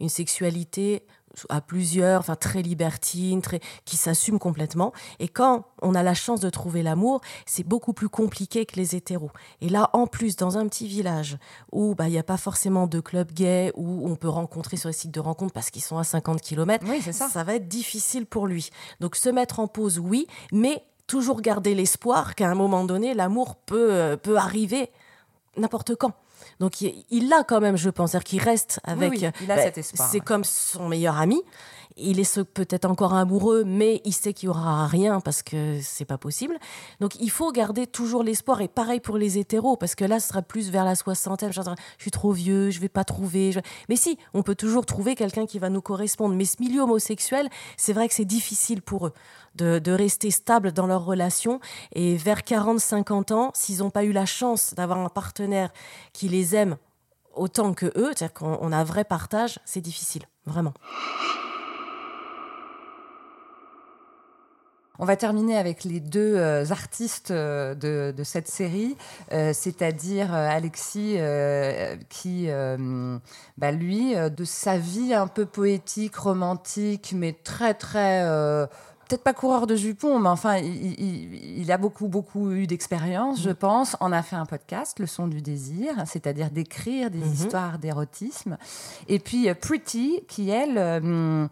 une 0.00 0.08
sexualité 0.08 1.06
à 1.48 1.60
plusieurs, 1.60 2.20
enfin 2.20 2.36
très 2.36 2.62
libertine, 2.62 3.42
très, 3.42 3.60
qui 3.84 3.96
s'assument 3.96 4.38
complètement. 4.38 4.92
Et 5.18 5.28
quand 5.28 5.64
on 5.80 5.94
a 5.94 6.02
la 6.02 6.14
chance 6.14 6.40
de 6.40 6.50
trouver 6.50 6.82
l'amour, 6.82 7.20
c'est 7.46 7.66
beaucoup 7.66 7.92
plus 7.92 8.08
compliqué 8.08 8.66
que 8.66 8.76
les 8.76 8.94
hétéros. 8.96 9.30
Et 9.60 9.68
là, 9.68 9.90
en 9.92 10.06
plus, 10.06 10.36
dans 10.36 10.58
un 10.58 10.66
petit 10.68 10.86
village 10.86 11.38
où 11.70 11.94
bah, 11.94 12.08
il 12.08 12.12
n'y 12.12 12.18
a 12.18 12.22
pas 12.22 12.36
forcément 12.36 12.86
de 12.86 13.00
club 13.00 13.32
gay, 13.32 13.72
où 13.74 14.08
on 14.08 14.16
peut 14.16 14.28
rencontrer 14.28 14.76
sur 14.76 14.88
les 14.88 14.94
sites 14.94 15.10
de 15.10 15.20
rencontres 15.20 15.52
parce 15.52 15.70
qu'ils 15.70 15.82
sont 15.82 15.98
à 15.98 16.04
50 16.04 16.40
km, 16.40 16.84
ça. 17.12 17.28
ça 17.28 17.44
va 17.44 17.54
être 17.54 17.68
difficile 17.68 18.26
pour 18.26 18.46
lui. 18.46 18.70
Donc 19.00 19.16
se 19.16 19.28
mettre 19.28 19.60
en 19.60 19.68
pause, 19.68 19.98
oui, 19.98 20.26
mais 20.52 20.82
toujours 21.06 21.40
garder 21.40 21.74
l'espoir 21.74 22.34
qu'à 22.34 22.48
un 22.48 22.54
moment 22.54 22.84
donné, 22.84 23.14
l'amour 23.14 23.56
peut, 23.56 23.92
euh, 23.92 24.16
peut 24.16 24.36
arriver 24.36 24.90
n'importe 25.56 25.94
quand. 25.96 26.12
Donc 26.60 26.80
il 26.80 27.28
l'a 27.28 27.44
quand 27.44 27.60
même, 27.60 27.76
je 27.76 27.90
pense, 27.90 28.12
c'est-à-dire 28.12 28.24
qu'il 28.24 28.42
reste 28.42 28.80
avec. 28.84 29.10
Oui, 29.10 29.18
il 29.42 29.50
a 29.50 29.56
bah, 29.56 29.62
cet 29.62 29.78
espoir. 29.78 30.08
C'est 30.10 30.20
comme 30.20 30.44
son 30.44 30.88
meilleur 30.88 31.18
ami 31.18 31.42
il 31.96 32.20
est 32.20 32.42
peut-être 32.42 32.84
encore 32.84 33.14
amoureux, 33.14 33.64
mais 33.64 34.00
il 34.04 34.12
sait 34.12 34.32
qu'il 34.32 34.46
y 34.46 34.50
aura 34.50 34.86
rien 34.86 35.20
parce 35.20 35.42
que 35.42 35.78
c'est 35.82 36.04
pas 36.04 36.18
possible. 36.18 36.58
Donc 37.00 37.20
il 37.20 37.30
faut 37.30 37.52
garder 37.52 37.86
toujours 37.86 38.22
l'espoir 38.22 38.60
et 38.60 38.68
pareil 38.68 39.00
pour 39.00 39.18
les 39.18 39.38
hétéros 39.38 39.76
parce 39.76 39.94
que 39.94 40.04
là 40.04 40.20
ce 40.20 40.28
sera 40.28 40.42
plus 40.42 40.70
vers 40.70 40.84
la 40.84 40.94
soixantaine. 40.94 41.52
je 41.52 41.62
suis 41.98 42.10
trop 42.10 42.32
vieux, 42.32 42.70
je 42.70 42.80
vais 42.80 42.88
pas 42.88 43.04
trouver. 43.04 43.52
Mais 43.88 43.96
si, 43.96 44.18
on 44.34 44.42
peut 44.42 44.54
toujours 44.54 44.86
trouver 44.86 45.14
quelqu'un 45.14 45.46
qui 45.46 45.58
va 45.58 45.68
nous 45.68 45.82
correspondre. 45.82 46.34
Mais 46.34 46.44
ce 46.44 46.56
milieu 46.60 46.82
homosexuel, 46.82 47.48
c'est 47.76 47.92
vrai 47.92 48.08
que 48.08 48.14
c'est 48.14 48.24
difficile 48.24 48.82
pour 48.82 49.08
eux 49.08 49.12
de, 49.54 49.78
de, 49.78 49.92
rester 49.92 50.30
stable 50.30 50.72
dans 50.72 50.86
leur 50.86 51.04
relation 51.04 51.60
et 51.92 52.16
vers 52.16 52.40
40-50 52.40 53.32
ans, 53.34 53.50
s'ils 53.54 53.78
n'ont 53.78 53.90
pas 53.90 54.04
eu 54.04 54.12
la 54.12 54.24
chance 54.24 54.74
d'avoir 54.74 54.98
un 54.98 55.10
partenaire 55.10 55.70
qui 56.12 56.28
les 56.28 56.56
aime 56.56 56.76
autant 57.34 57.74
que 57.74 57.86
eux, 57.96 58.12
c'est-à-dire 58.16 58.32
qu'on 58.32 58.72
a 58.72 58.76
un 58.76 58.84
vrai 58.84 59.04
partage, 59.04 59.58
c'est 59.64 59.80
difficile, 59.80 60.22
vraiment. 60.46 60.74
On 64.98 65.04
va 65.06 65.16
terminer 65.16 65.56
avec 65.56 65.84
les 65.84 66.00
deux 66.00 66.34
euh, 66.36 66.64
artistes 66.70 67.30
euh, 67.30 67.74
de, 67.74 68.22
cette 68.24 68.48
série, 68.48 68.96
euh, 69.32 69.52
c'est-à-dire 69.54 70.32
Alexis 70.34 71.16
qui, 72.08 72.48
bah, 73.56 73.72
lui, 73.72 74.14
de 74.14 74.44
sa 74.44 74.78
vie 74.78 75.14
un 75.14 75.26
peu 75.26 75.46
poétique, 75.46 76.16
romantique, 76.16 77.14
mais 77.16 77.32
très 77.32 77.74
très 77.74 78.22
peut-être 79.08 79.24
pas 79.24 79.34
coureur 79.34 79.66
de 79.66 79.76
jupons, 79.76 80.18
mais 80.18 80.28
enfin, 80.28 80.56
il, 80.56 81.70
a 81.70 81.76
beaucoup, 81.76 82.08
beaucoup 82.08 82.50
eu 82.52 82.66
d'expérience, 82.66 83.42
je 83.42 83.50
mm. 83.50 83.54
pense. 83.54 83.96
On 84.00 84.12
a 84.12 84.22
fait 84.22 84.36
un 84.36 84.46
podcast, 84.46 85.00
Le 85.00 85.06
son 85.06 85.26
du 85.26 85.42
désir, 85.42 85.94
c'est-à-dire 86.06 86.50
d'écrire 86.50 87.10
des 87.10 87.18
mm-hmm. 87.18 87.32
histoires 87.32 87.78
d'érotisme. 87.78 88.56
Et 89.08 89.18
puis 89.18 89.52
Pretty, 89.54 90.22
qui, 90.28 90.50
elle, 90.50 91.48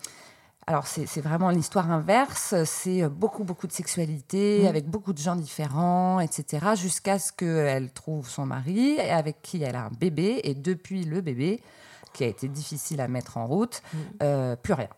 alors 0.67 0.87
c'est 0.87 1.21
vraiment 1.21 1.51
l'histoire 1.51 1.91
inverse, 1.91 2.55
c'est 2.65 3.09
beaucoup 3.09 3.45
beaucoup 3.45 3.67
de 3.67 3.73
sexualité 3.73 4.63
mmh. 4.63 4.67
avec 4.67 4.89
beaucoup 4.89 5.13
de 5.13 5.19
gens 5.19 5.35
différents, 5.35 6.21
etc. 6.21 6.75
Jusqu'à 6.77 7.19
ce 7.19 7.33
qu'elle 7.33 7.91
trouve 7.93 8.29
son 8.29 8.47
mari 8.47 9.01
avec 9.01 9.43
qui 9.43 9.63
elle 9.63 9.75
a 9.75 9.87
un 9.87 9.91
bébé 9.99 10.41
et 10.45 10.55
depuis 10.55 11.05
le 11.05 11.23
bébé 11.23 11.61
qui 12.13 12.25
a 12.25 12.27
été 12.27 12.49
difficile 12.49 13.01
à 13.01 13.09
mettre 13.09 13.37
en 13.37 13.47
route, 13.47 13.83
mmh. 13.83 13.99
euh, 14.23 14.57
plus 14.57 14.75
rien. 14.75 14.89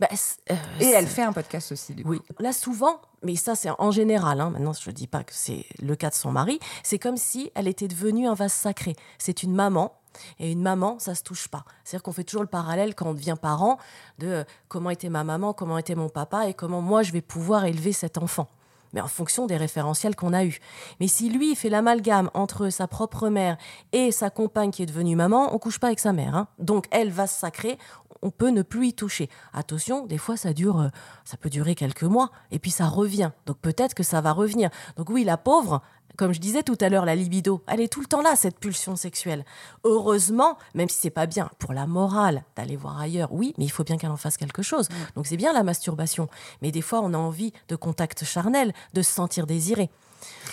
Bah, 0.00 0.08
euh, 0.50 0.54
et 0.80 0.86
elle 0.86 1.06
fait 1.06 1.22
un 1.22 1.32
podcast 1.32 1.72
aussi, 1.72 1.94
du 1.94 2.04
coup. 2.04 2.10
Oui. 2.10 2.20
Là, 2.38 2.52
souvent, 2.52 3.00
mais 3.22 3.36
ça, 3.36 3.54
c'est 3.54 3.70
en 3.78 3.90
général, 3.90 4.40
hein, 4.40 4.50
maintenant, 4.50 4.72
je 4.72 4.88
ne 4.88 4.94
dis 4.94 5.06
pas 5.06 5.24
que 5.24 5.32
c'est 5.34 5.64
le 5.82 5.96
cas 5.96 6.10
de 6.10 6.14
son 6.14 6.32
mari, 6.32 6.60
c'est 6.82 6.98
comme 6.98 7.16
si 7.16 7.50
elle 7.54 7.68
était 7.68 7.88
devenue 7.88 8.26
un 8.26 8.34
vase 8.34 8.52
sacré. 8.52 8.94
C'est 9.18 9.42
une 9.42 9.54
maman 9.54 9.92
et 10.38 10.52
une 10.52 10.62
maman, 10.62 10.98
ça 10.98 11.14
se 11.14 11.22
touche 11.22 11.48
pas. 11.48 11.64
C'est-à-dire 11.84 12.02
qu'on 12.02 12.12
fait 12.12 12.24
toujours 12.24 12.42
le 12.42 12.48
parallèle 12.48 12.94
quand 12.94 13.06
on 13.06 13.14
devient 13.14 13.36
parent 13.40 13.78
de 14.18 14.28
euh, 14.28 14.44
comment 14.68 14.90
était 14.90 15.08
ma 15.08 15.24
maman, 15.24 15.52
comment 15.52 15.78
était 15.78 15.94
mon 15.94 16.08
papa 16.08 16.48
et 16.48 16.54
comment 16.54 16.80
moi 16.80 17.02
je 17.02 17.12
vais 17.12 17.20
pouvoir 17.20 17.64
élever 17.64 17.92
cet 17.92 18.18
enfant. 18.18 18.48
Mais 18.92 19.00
en 19.00 19.08
fonction 19.08 19.46
des 19.46 19.56
référentiels 19.56 20.16
qu'on 20.16 20.32
a 20.32 20.44
eus. 20.44 20.58
Mais 21.00 21.08
si 21.08 21.28
lui 21.28 21.54
fait 21.54 21.68
l'amalgame 21.68 22.30
entre 22.34 22.70
sa 22.70 22.86
propre 22.86 23.28
mère 23.28 23.56
et 23.92 24.10
sa 24.10 24.30
compagne 24.30 24.70
qui 24.70 24.82
est 24.82 24.86
devenue 24.86 25.16
maman, 25.16 25.54
on 25.54 25.58
couche 25.58 25.78
pas 25.78 25.88
avec 25.88 25.98
sa 25.98 26.12
mère. 26.12 26.34
Hein. 26.34 26.48
Donc 26.58 26.86
elle 26.90 27.10
va 27.10 27.26
se 27.26 27.38
sacrer, 27.38 27.78
on 28.22 28.30
peut 28.30 28.50
ne 28.50 28.62
plus 28.62 28.88
y 28.88 28.94
toucher. 28.94 29.28
Attention, 29.52 30.06
des 30.06 30.18
fois 30.18 30.36
ça 30.36 30.52
dure, 30.52 30.80
euh, 30.80 30.88
ça 31.24 31.36
peut 31.36 31.50
durer 31.50 31.74
quelques 31.74 32.04
mois 32.04 32.30
et 32.50 32.58
puis 32.58 32.70
ça 32.70 32.86
revient. 32.86 33.30
Donc 33.46 33.58
peut-être 33.58 33.94
que 33.94 34.02
ça 34.02 34.20
va 34.20 34.32
revenir. 34.32 34.70
Donc 34.96 35.10
oui, 35.10 35.24
la 35.24 35.36
pauvre, 35.36 35.82
comme 36.16 36.32
je 36.32 36.40
disais 36.40 36.62
tout 36.62 36.76
à 36.80 36.88
l'heure, 36.88 37.04
la 37.04 37.14
libido, 37.14 37.62
elle 37.66 37.80
est 37.80 37.88
tout 37.88 38.00
le 38.00 38.06
temps 38.06 38.22
là, 38.22 38.36
cette 38.36 38.58
pulsion 38.58 38.96
sexuelle. 38.96 39.44
Heureusement, 39.84 40.58
même 40.74 40.88
si 40.88 40.98
c'est 40.98 41.10
pas 41.10 41.26
bien 41.26 41.50
pour 41.58 41.72
la 41.72 41.86
morale 41.86 42.44
d'aller 42.56 42.76
voir 42.76 42.98
ailleurs, 43.00 43.32
oui, 43.32 43.54
mais 43.58 43.64
il 43.64 43.70
faut 43.70 43.84
bien 43.84 43.96
qu'elle 43.96 44.10
en 44.10 44.16
fasse 44.16 44.36
quelque 44.36 44.62
chose. 44.62 44.88
Mm. 44.88 44.94
Donc 45.16 45.26
c'est 45.26 45.36
bien 45.36 45.52
la 45.52 45.62
masturbation, 45.62 46.28
mais 46.62 46.72
des 46.72 46.82
fois 46.82 47.00
on 47.00 47.14
a 47.14 47.18
envie 47.18 47.52
de 47.68 47.76
contact 47.76 48.24
charnel, 48.24 48.72
de 48.94 49.02
se 49.02 49.12
sentir 49.12 49.46
désiré. 49.46 49.90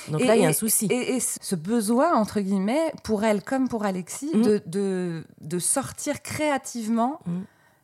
Donc 0.09 0.21
là, 0.21 0.35
il 0.35 0.41
y 0.41 0.45
a 0.45 0.49
un 0.49 0.53
souci. 0.53 0.87
Et, 0.91 1.19
ce 1.19 1.55
besoin, 1.55 2.13
entre 2.13 2.41
guillemets, 2.41 2.91
pour 3.03 3.23
elle 3.23 3.41
comme 3.41 3.69
pour 3.69 3.85
Alexis, 3.85 4.31
mm. 4.33 4.59
de, 4.65 5.23
de, 5.41 5.59
sortir 5.59 6.21
créativement 6.21 7.19
mm 7.25 7.41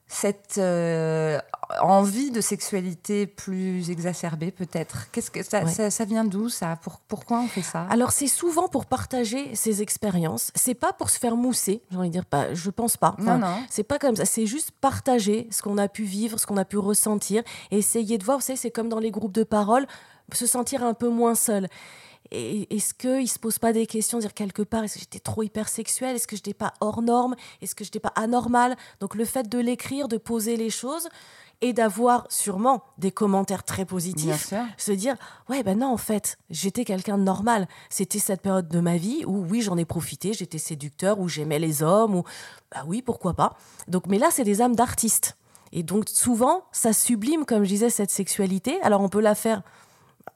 cette 0.10 0.58
euh, 0.58 1.39
envie 1.82 2.32
de 2.32 2.42
sexualité 2.42 3.28
plus 3.28 3.92
exacerbée 3.92 4.51
peut-être? 4.51 5.10
Qu'est-ce 5.12 5.32
que 5.32 5.44
ça, 5.44 5.89
ça, 5.89 6.06
vient 6.06 6.25
d'où 6.25 6.50
ça? 6.50 6.78
Pourquoi 7.08 7.39
on 7.39 7.48
fait 7.48 7.62
ça? 7.62 7.88
Alors 7.89 8.12
c'est 8.12 8.28
souvent 8.28 8.68
pour 8.68 8.88
partager 8.88 9.56
ses 9.56 9.82
expériences. 9.82 10.51
C'est 10.56 10.74
pas 10.74 10.92
pour 10.92 11.12
se 11.12 11.20
faire 11.20 11.36
mousser. 11.36 11.84
J'ai 11.92 11.98
envie 11.98 12.10
de 12.10 12.13
dire 12.13 12.25
pas. 12.25 12.54
Je 12.54 12.72
pense 12.72 12.98
pas. 12.98 13.16
non 13.20 13.38
non. 13.38 13.56
C'est 13.70 13.84
pas 13.84 14.00
comme 14.00 14.16
ça. 14.16 14.25
C'est 14.25 14.48
juste 14.48 14.72
partager 14.82 15.48
ce 15.51 15.62
qu'on 15.62 15.78
a 15.78 15.88
pu 15.88 16.04
vivre, 16.04 16.39
ce 16.39 16.48
qu'on 16.48 16.58
a 16.58 16.66
pu 16.66 16.78
ressentir, 16.78 17.44
et 17.70 17.78
essayer 17.78 18.18
de 18.18 18.24
voir. 18.24 18.39
Vous 18.39 18.44
savez, 18.44 18.58
c'est 18.58 18.72
comme 18.72 18.89
dans 18.89 19.00
les 19.00 19.12
groupes 19.12 19.32
de 19.32 19.44
parole, 19.44 19.86
se 20.34 20.48
sentir 20.48 20.84
un 20.84 20.94
peu 20.94 21.10
moins 21.10 21.36
seul 21.36 21.68
est-ce 22.31 22.93
qu'il 22.93 23.21
ne 23.21 23.25
se 23.25 23.39
pose 23.39 23.59
pas 23.59 23.74
des 23.74 23.88
questions, 23.88 24.19
dire 24.19 24.33
quelque 24.33 24.62
part, 24.62 24.83
est-ce 24.83 24.95
que 24.95 25.00
j'étais 25.00 25.19
trop 25.19 25.43
hypersexuelle 25.43 26.15
Est-ce 26.15 26.27
que 26.27 26.36
je 26.36 26.41
n'étais 26.41 26.53
pas 26.53 26.74
hors 26.79 27.01
norme 27.01 27.36
Est-ce 27.62 27.75
que 27.75 27.83
je 27.83 27.89
n'étais 27.89 28.00
pas 28.00 28.13
anormale? 28.15 28.75
Donc 29.00 29.15
le 29.15 29.25
fait 29.25 29.50
de 29.50 29.57
l'écrire, 29.57 30.07
de 30.07 30.17
poser 30.17 30.55
les 30.55 30.69
choses 30.69 31.09
et 31.62 31.74
d'avoir 31.74 32.25
sûrement 32.29 32.83
des 32.98 33.12
commentaires 33.12 33.63
très 33.63 33.86
positifs, 33.86 34.53
se 34.77 34.91
dire 34.91 35.15
ouais 35.50 35.62
ben 35.62 35.77
non 35.77 35.88
en 35.88 35.98
fait 35.98 36.38
j'étais 36.50 36.86
quelqu'un 36.86 37.17
de 37.17 37.24
normal. 37.24 37.67
C'était 37.89 38.19
cette 38.19 38.41
période 38.41 38.69
de 38.69 38.79
ma 38.79 38.98
vie 38.98 39.25
où 39.25 39.43
oui 39.50 39.62
j'en 39.62 39.77
ai 39.77 39.86
profité, 39.86 40.33
j'étais 40.33 40.57
séducteur, 40.57 41.19
où 41.19 41.27
j'aimais 41.27 41.59
les 41.59 41.83
hommes, 41.83 42.15
ou 42.15 42.24
bah 42.71 42.83
oui 42.88 43.01
pourquoi 43.01 43.33
pas. 43.33 43.57
Donc 43.88 44.07
mais 44.07 44.19
là 44.19 44.29
c'est 44.31 44.45
des 44.45 44.62
âmes 44.62 44.75
d'artistes 44.75 45.36
et 45.71 45.83
donc 45.83 46.07
souvent 46.07 46.63
ça 46.71 46.93
sublime 46.93 47.45
comme 47.45 47.63
je 47.63 47.69
disais 47.69 47.89
cette 47.89 48.12
sexualité. 48.12 48.79
Alors 48.81 49.01
on 49.01 49.09
peut 49.09 49.21
la 49.21 49.36
faire 49.36 49.62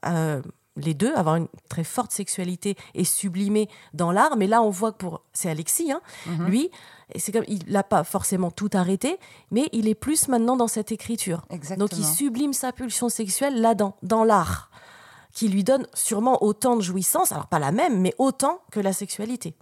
euh, 0.06 0.42
les 0.76 0.94
deux, 0.94 1.14
avoir 1.14 1.36
une 1.36 1.48
très 1.70 1.84
forte 1.84 2.12
sexualité 2.12 2.76
et 2.94 3.04
sublimer 3.04 3.70
dans 3.94 4.12
l'art. 4.12 4.38
Mais 4.38 4.48
là, 4.48 4.62
on 4.62 4.70
voit 4.70 4.92
que 4.92 4.98
pour 4.98 5.22
c'est 5.34 5.50
Alexis, 5.50 5.92
hein, 5.92 6.02
mhm. 6.26 6.46
lui, 6.46 6.72
c'est 7.16 7.32
comme 7.32 7.46
il 7.48 7.64
n'a 7.72 7.84
pas 7.84 8.04
forcément 8.04 8.52
tout 8.52 8.70
arrêté, 8.74 9.20
mais 9.52 9.70
il 9.72 9.88
est 9.88 9.96
plus 9.96 10.28
maintenant 10.28 10.56
dans 10.56 10.68
cette 10.68 10.92
écriture. 10.92 11.46
Donc 11.78 11.92
il 11.98 12.06
sublime 12.06 12.54
sa 12.54 12.72
pulsion 12.72 13.10
sexuelle 13.10 13.62
là-dedans, 13.62 13.96
dans 14.02 14.24
l'art, 14.24 14.72
qui 15.32 15.48
lui 15.48 15.64
donne 15.64 15.88
sûrement 15.94 16.44
autant 16.44 16.76
de 16.76 16.82
jouissance, 16.82 17.32
alors 17.32 17.48
pas 17.48 17.60
la 17.60 17.72
même, 17.72 18.00
mais 18.00 18.14
autant 18.18 18.62
que 18.72 18.80
la 18.80 18.94
sexualité. 18.94 19.56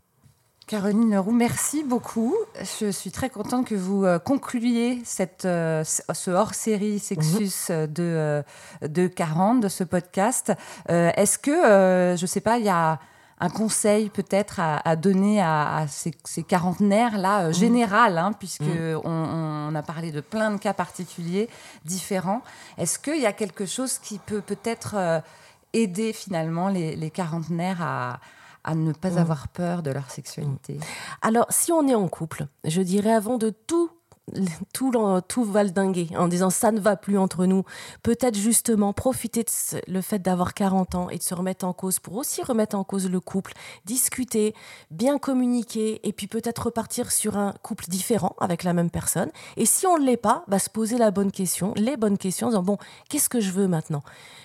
Caroline 0.68 1.13
Leroux, 1.13 1.32
merci 1.32 1.84
beaucoup. 1.84 2.36
Je 2.80 2.91
suis 2.91 3.12
très 3.12 3.30
contente 3.30 3.68
que 3.68 3.75
vous 3.75 4.06
euh, 4.06 4.20
concluiez 4.20 5.01
cette, 5.03 5.46
euh, 5.46 5.84
ce 5.84 6.32
hors-série 6.32 7.00
Sexus 7.00 7.70
mhm. 7.70 7.88
de, 7.88 8.44
de 8.82 9.08
40, 9.08 9.60
de 9.60 9.68
ce 9.68 9.84
podcast. 9.84 10.53
Euh, 10.89 11.12
est-ce 11.18 11.38
que, 11.38 12.15
je 12.15 12.22
ne 12.22 12.27
sais 12.27 12.41
pas, 12.41 12.58
il 12.58 12.65
y 12.65 12.70
a 12.70 13.00
un 13.41 13.50
conseil 13.50 14.10
peut-être 14.10 14.60
à, 14.60 14.96
donner 14.96 15.41
à, 15.41 15.88
ces, 15.89 16.44
quarantenaires 16.44 17.18
là, 17.18 17.46
euh, 17.46 17.51
général, 17.51 18.20
hein, 18.20 18.34
puisque 18.38 18.62
mm. 18.62 19.01
on, 19.03 19.74
a 19.74 19.82
parlé 19.82 20.12
de 20.12 20.22
plein 20.22 20.51
de 20.51 20.58
cas 20.58 20.74
particuliers 20.74 21.50
différents. 21.84 22.44
Est-ce 22.77 23.00
qu'il 23.00 23.20
y 23.20 23.25
a 23.25 23.34
quelque 23.34 23.65
chose 23.65 23.98
qui 23.98 24.20
peut 24.20 24.41
peut-être 24.41 24.94
euh, 24.96 25.20
aider 25.74 26.13
finalement 26.13 26.70
les, 26.70 27.10
quarantenaires 27.10 27.82
à, 27.82 28.20
à 28.63 28.75
ne 28.75 28.94
pas 28.94 29.12
mm. 29.12 29.18
avoir 29.18 29.48
peur 29.48 29.84
de 29.84 29.91
leur 29.91 30.10
sexualité 30.10 30.80
Alors, 31.22 31.48
si 31.50 31.72
on 31.72 31.88
est 31.88 31.96
en 31.96 32.08
couple, 32.08 32.48
je 32.63 32.82
dirais 32.82 33.13
avant 33.13 33.38
de 33.38 33.50
tout 33.50 33.91
tout, 34.74 34.91
tout 35.27 35.44
valdinguer 35.44 36.08
en 36.18 36.27
disant 36.27 36.50
ça 36.50 36.72
ne 36.72 36.80
va 36.80 36.96
plus 36.96 37.18
entre 37.18 37.46
nous. 37.46 37.63
Peut-être 38.03 38.38
justement 38.38 38.94
profiter 38.94 39.44
de 39.44 39.82
le 39.91 40.01
fait 40.01 40.20
d'avoir 40.20 40.53
40 40.53 40.96
ans 40.96 41.10
et 41.10 41.18
de 41.18 41.24
se 41.24 41.34
remettre 41.34 41.65
en 41.65 41.74
cause 41.74 42.00
pour 42.00 42.15
aussi 42.15 42.41
remettre 42.44 42.75
en 42.75 42.84
cause 42.84 43.10
le 43.10 43.20
couple, 43.20 43.53
discuter, 43.86 44.53
bien 44.89 45.18
communiquer 45.18 46.00
et 46.08 46.13
puis 46.13 46.27
peut-être 46.27 46.65
repartir 46.65 47.12
sur 47.12 47.38
un 47.38 47.53
couple 47.63 47.86
différent 47.88 48.36
avec 48.39 48.63
la 48.63 48.74
même 48.74 48.89
personne. 48.89 49.32
Et 49.58 49.65
si 49.65 49.88
on 49.88 49.98
ne 49.98 50.06
l'est 50.06 50.18
pas, 50.18 50.44
bah, 50.48 50.60
se 50.60 50.70
poser 50.70 50.98
la 50.98 51.12
bonne 51.12 51.32
question, 51.32 51.74
les 51.75 51.98
bonnes 51.98 52.18
questions, 52.18 52.48
en 52.48 52.51
disant 52.51 52.63
bon, 52.63 52.77
qu'est-ce 53.10 53.30
que 53.30 53.39
je 53.39 53.51
veux 53.51 53.68
maintenant? 53.68 54.03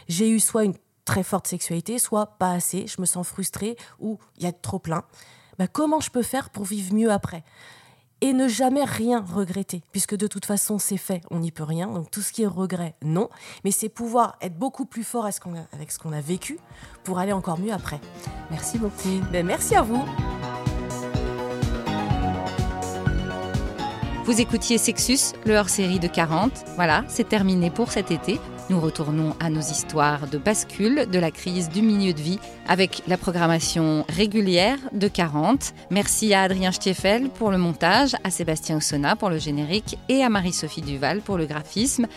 J'ai 0.09 0.31
eu 0.31 0.41
soit 0.41 0.65
une 0.65 0.75
très 1.07 1.23
forte 1.23 1.47
sexualité, 1.47 1.99
soit 1.99 2.27
pas 2.39 2.51
assez, 2.51 2.87
je 2.87 3.01
me 3.01 3.07
sens 3.07 3.27
frustrée 3.27 3.77
ou 3.99 4.19
il 4.37 4.45
y 4.45 4.47
a 4.47 4.53
trop 4.53 4.79
plein. 4.79 5.05
Bah, 5.59 5.67
comment 5.69 6.01
je 6.01 6.11
peux 6.11 6.23
faire 6.23 6.51
pour 6.51 6.65
vivre 6.65 6.93
mieux 6.95 7.11
après? 7.11 7.43
Et 8.23 8.33
ne 8.33 8.49
jamais 8.49 8.85
rien 8.85 9.21
regretter, 9.21 9.83
puisque 9.93 10.17
de 10.17 10.27
toute 10.27 10.47
façon 10.47 10.79
c'est 10.79 10.97
fait, 10.97 11.23
on 11.31 11.41
n'y 11.41 11.53
peut 11.53 11.65
rien. 11.65 11.87
Donc 11.87 12.11
tout 12.11 12.23
ce 12.23 12.33
qui 12.33 12.43
est 12.43 12.47
regret, 12.47 12.95
non. 13.03 13.29
Mais 13.65 13.71
c'est 13.71 13.89
pouvoir 13.89 14.37
être 14.41 14.59
beaucoup 14.59 14.87
plus 14.87 15.05
fort 15.05 15.25
avec 15.25 15.93
ce 15.93 15.99
qu'on 15.99 16.13
a, 16.13 16.21
vécu 16.21 16.59
pour 17.05 17.19
aller 17.19 17.33
encore 17.33 17.59
mieux 17.59 17.73
après. 17.73 18.01
Merci 18.51 18.79
beaucoup. 18.79 19.21
Ben, 19.33 19.47
merci 19.47 19.75
à 19.75 19.83
vous. 19.83 20.03
Vous 24.25 24.41
écoutiez 24.41 24.77
Sexus, 24.77 25.37
le 25.45 25.55
hors-série 25.55 26.01
de 26.01 26.09
40. 26.09 26.51
Voilà, 26.75 27.05
c'est 27.07 27.29
terminé 27.29 27.71
pour 27.71 27.93
cet 27.93 28.11
été. 28.11 28.41
Nous 28.69 28.81
retournons 28.81 29.37
à 29.39 29.49
nos 29.49 29.61
histoires 29.61 30.27
de 30.27 30.39
bascule 30.39 31.07
de 31.11 31.19
la 31.21 31.31
crise 31.31 31.69
du 31.69 31.83
milieu 31.83 32.13
de 32.13 32.21
vie 32.21 32.41
avec 32.67 33.03
la 33.07 33.17
programmation 33.17 34.05
régulière 34.09 34.79
de 34.93 35.07
40. 35.07 35.73
Merci 35.91 36.35
à 36.35 36.43
Adrien 36.43 36.73
Stiefel 36.73 37.29
pour 37.29 37.53
le 37.53 37.59
montage, 37.59 38.17
à 38.25 38.31
Sébastien 38.31 38.79
Ossona 38.79 39.15
pour 39.15 39.31
le 39.31 39.39
générique 39.39 39.99
et 40.09 40.25
à 40.25 40.29
Marie-Sophie 40.29 40.83
Duval 40.83 41.21
pour 41.21 41.39
le 41.39 41.47
graphisme. 41.47 42.09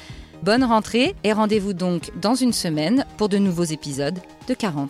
Bonne 0.41 0.63
rentrée 0.63 1.15
et 1.23 1.33
rendez-vous 1.33 1.73
donc 1.73 2.11
dans 2.19 2.35
une 2.35 2.53
semaine 2.53 3.05
pour 3.17 3.29
de 3.29 3.37
nouveaux 3.37 3.65
épisodes 3.65 4.17
de 4.47 4.53
40. 4.55 4.89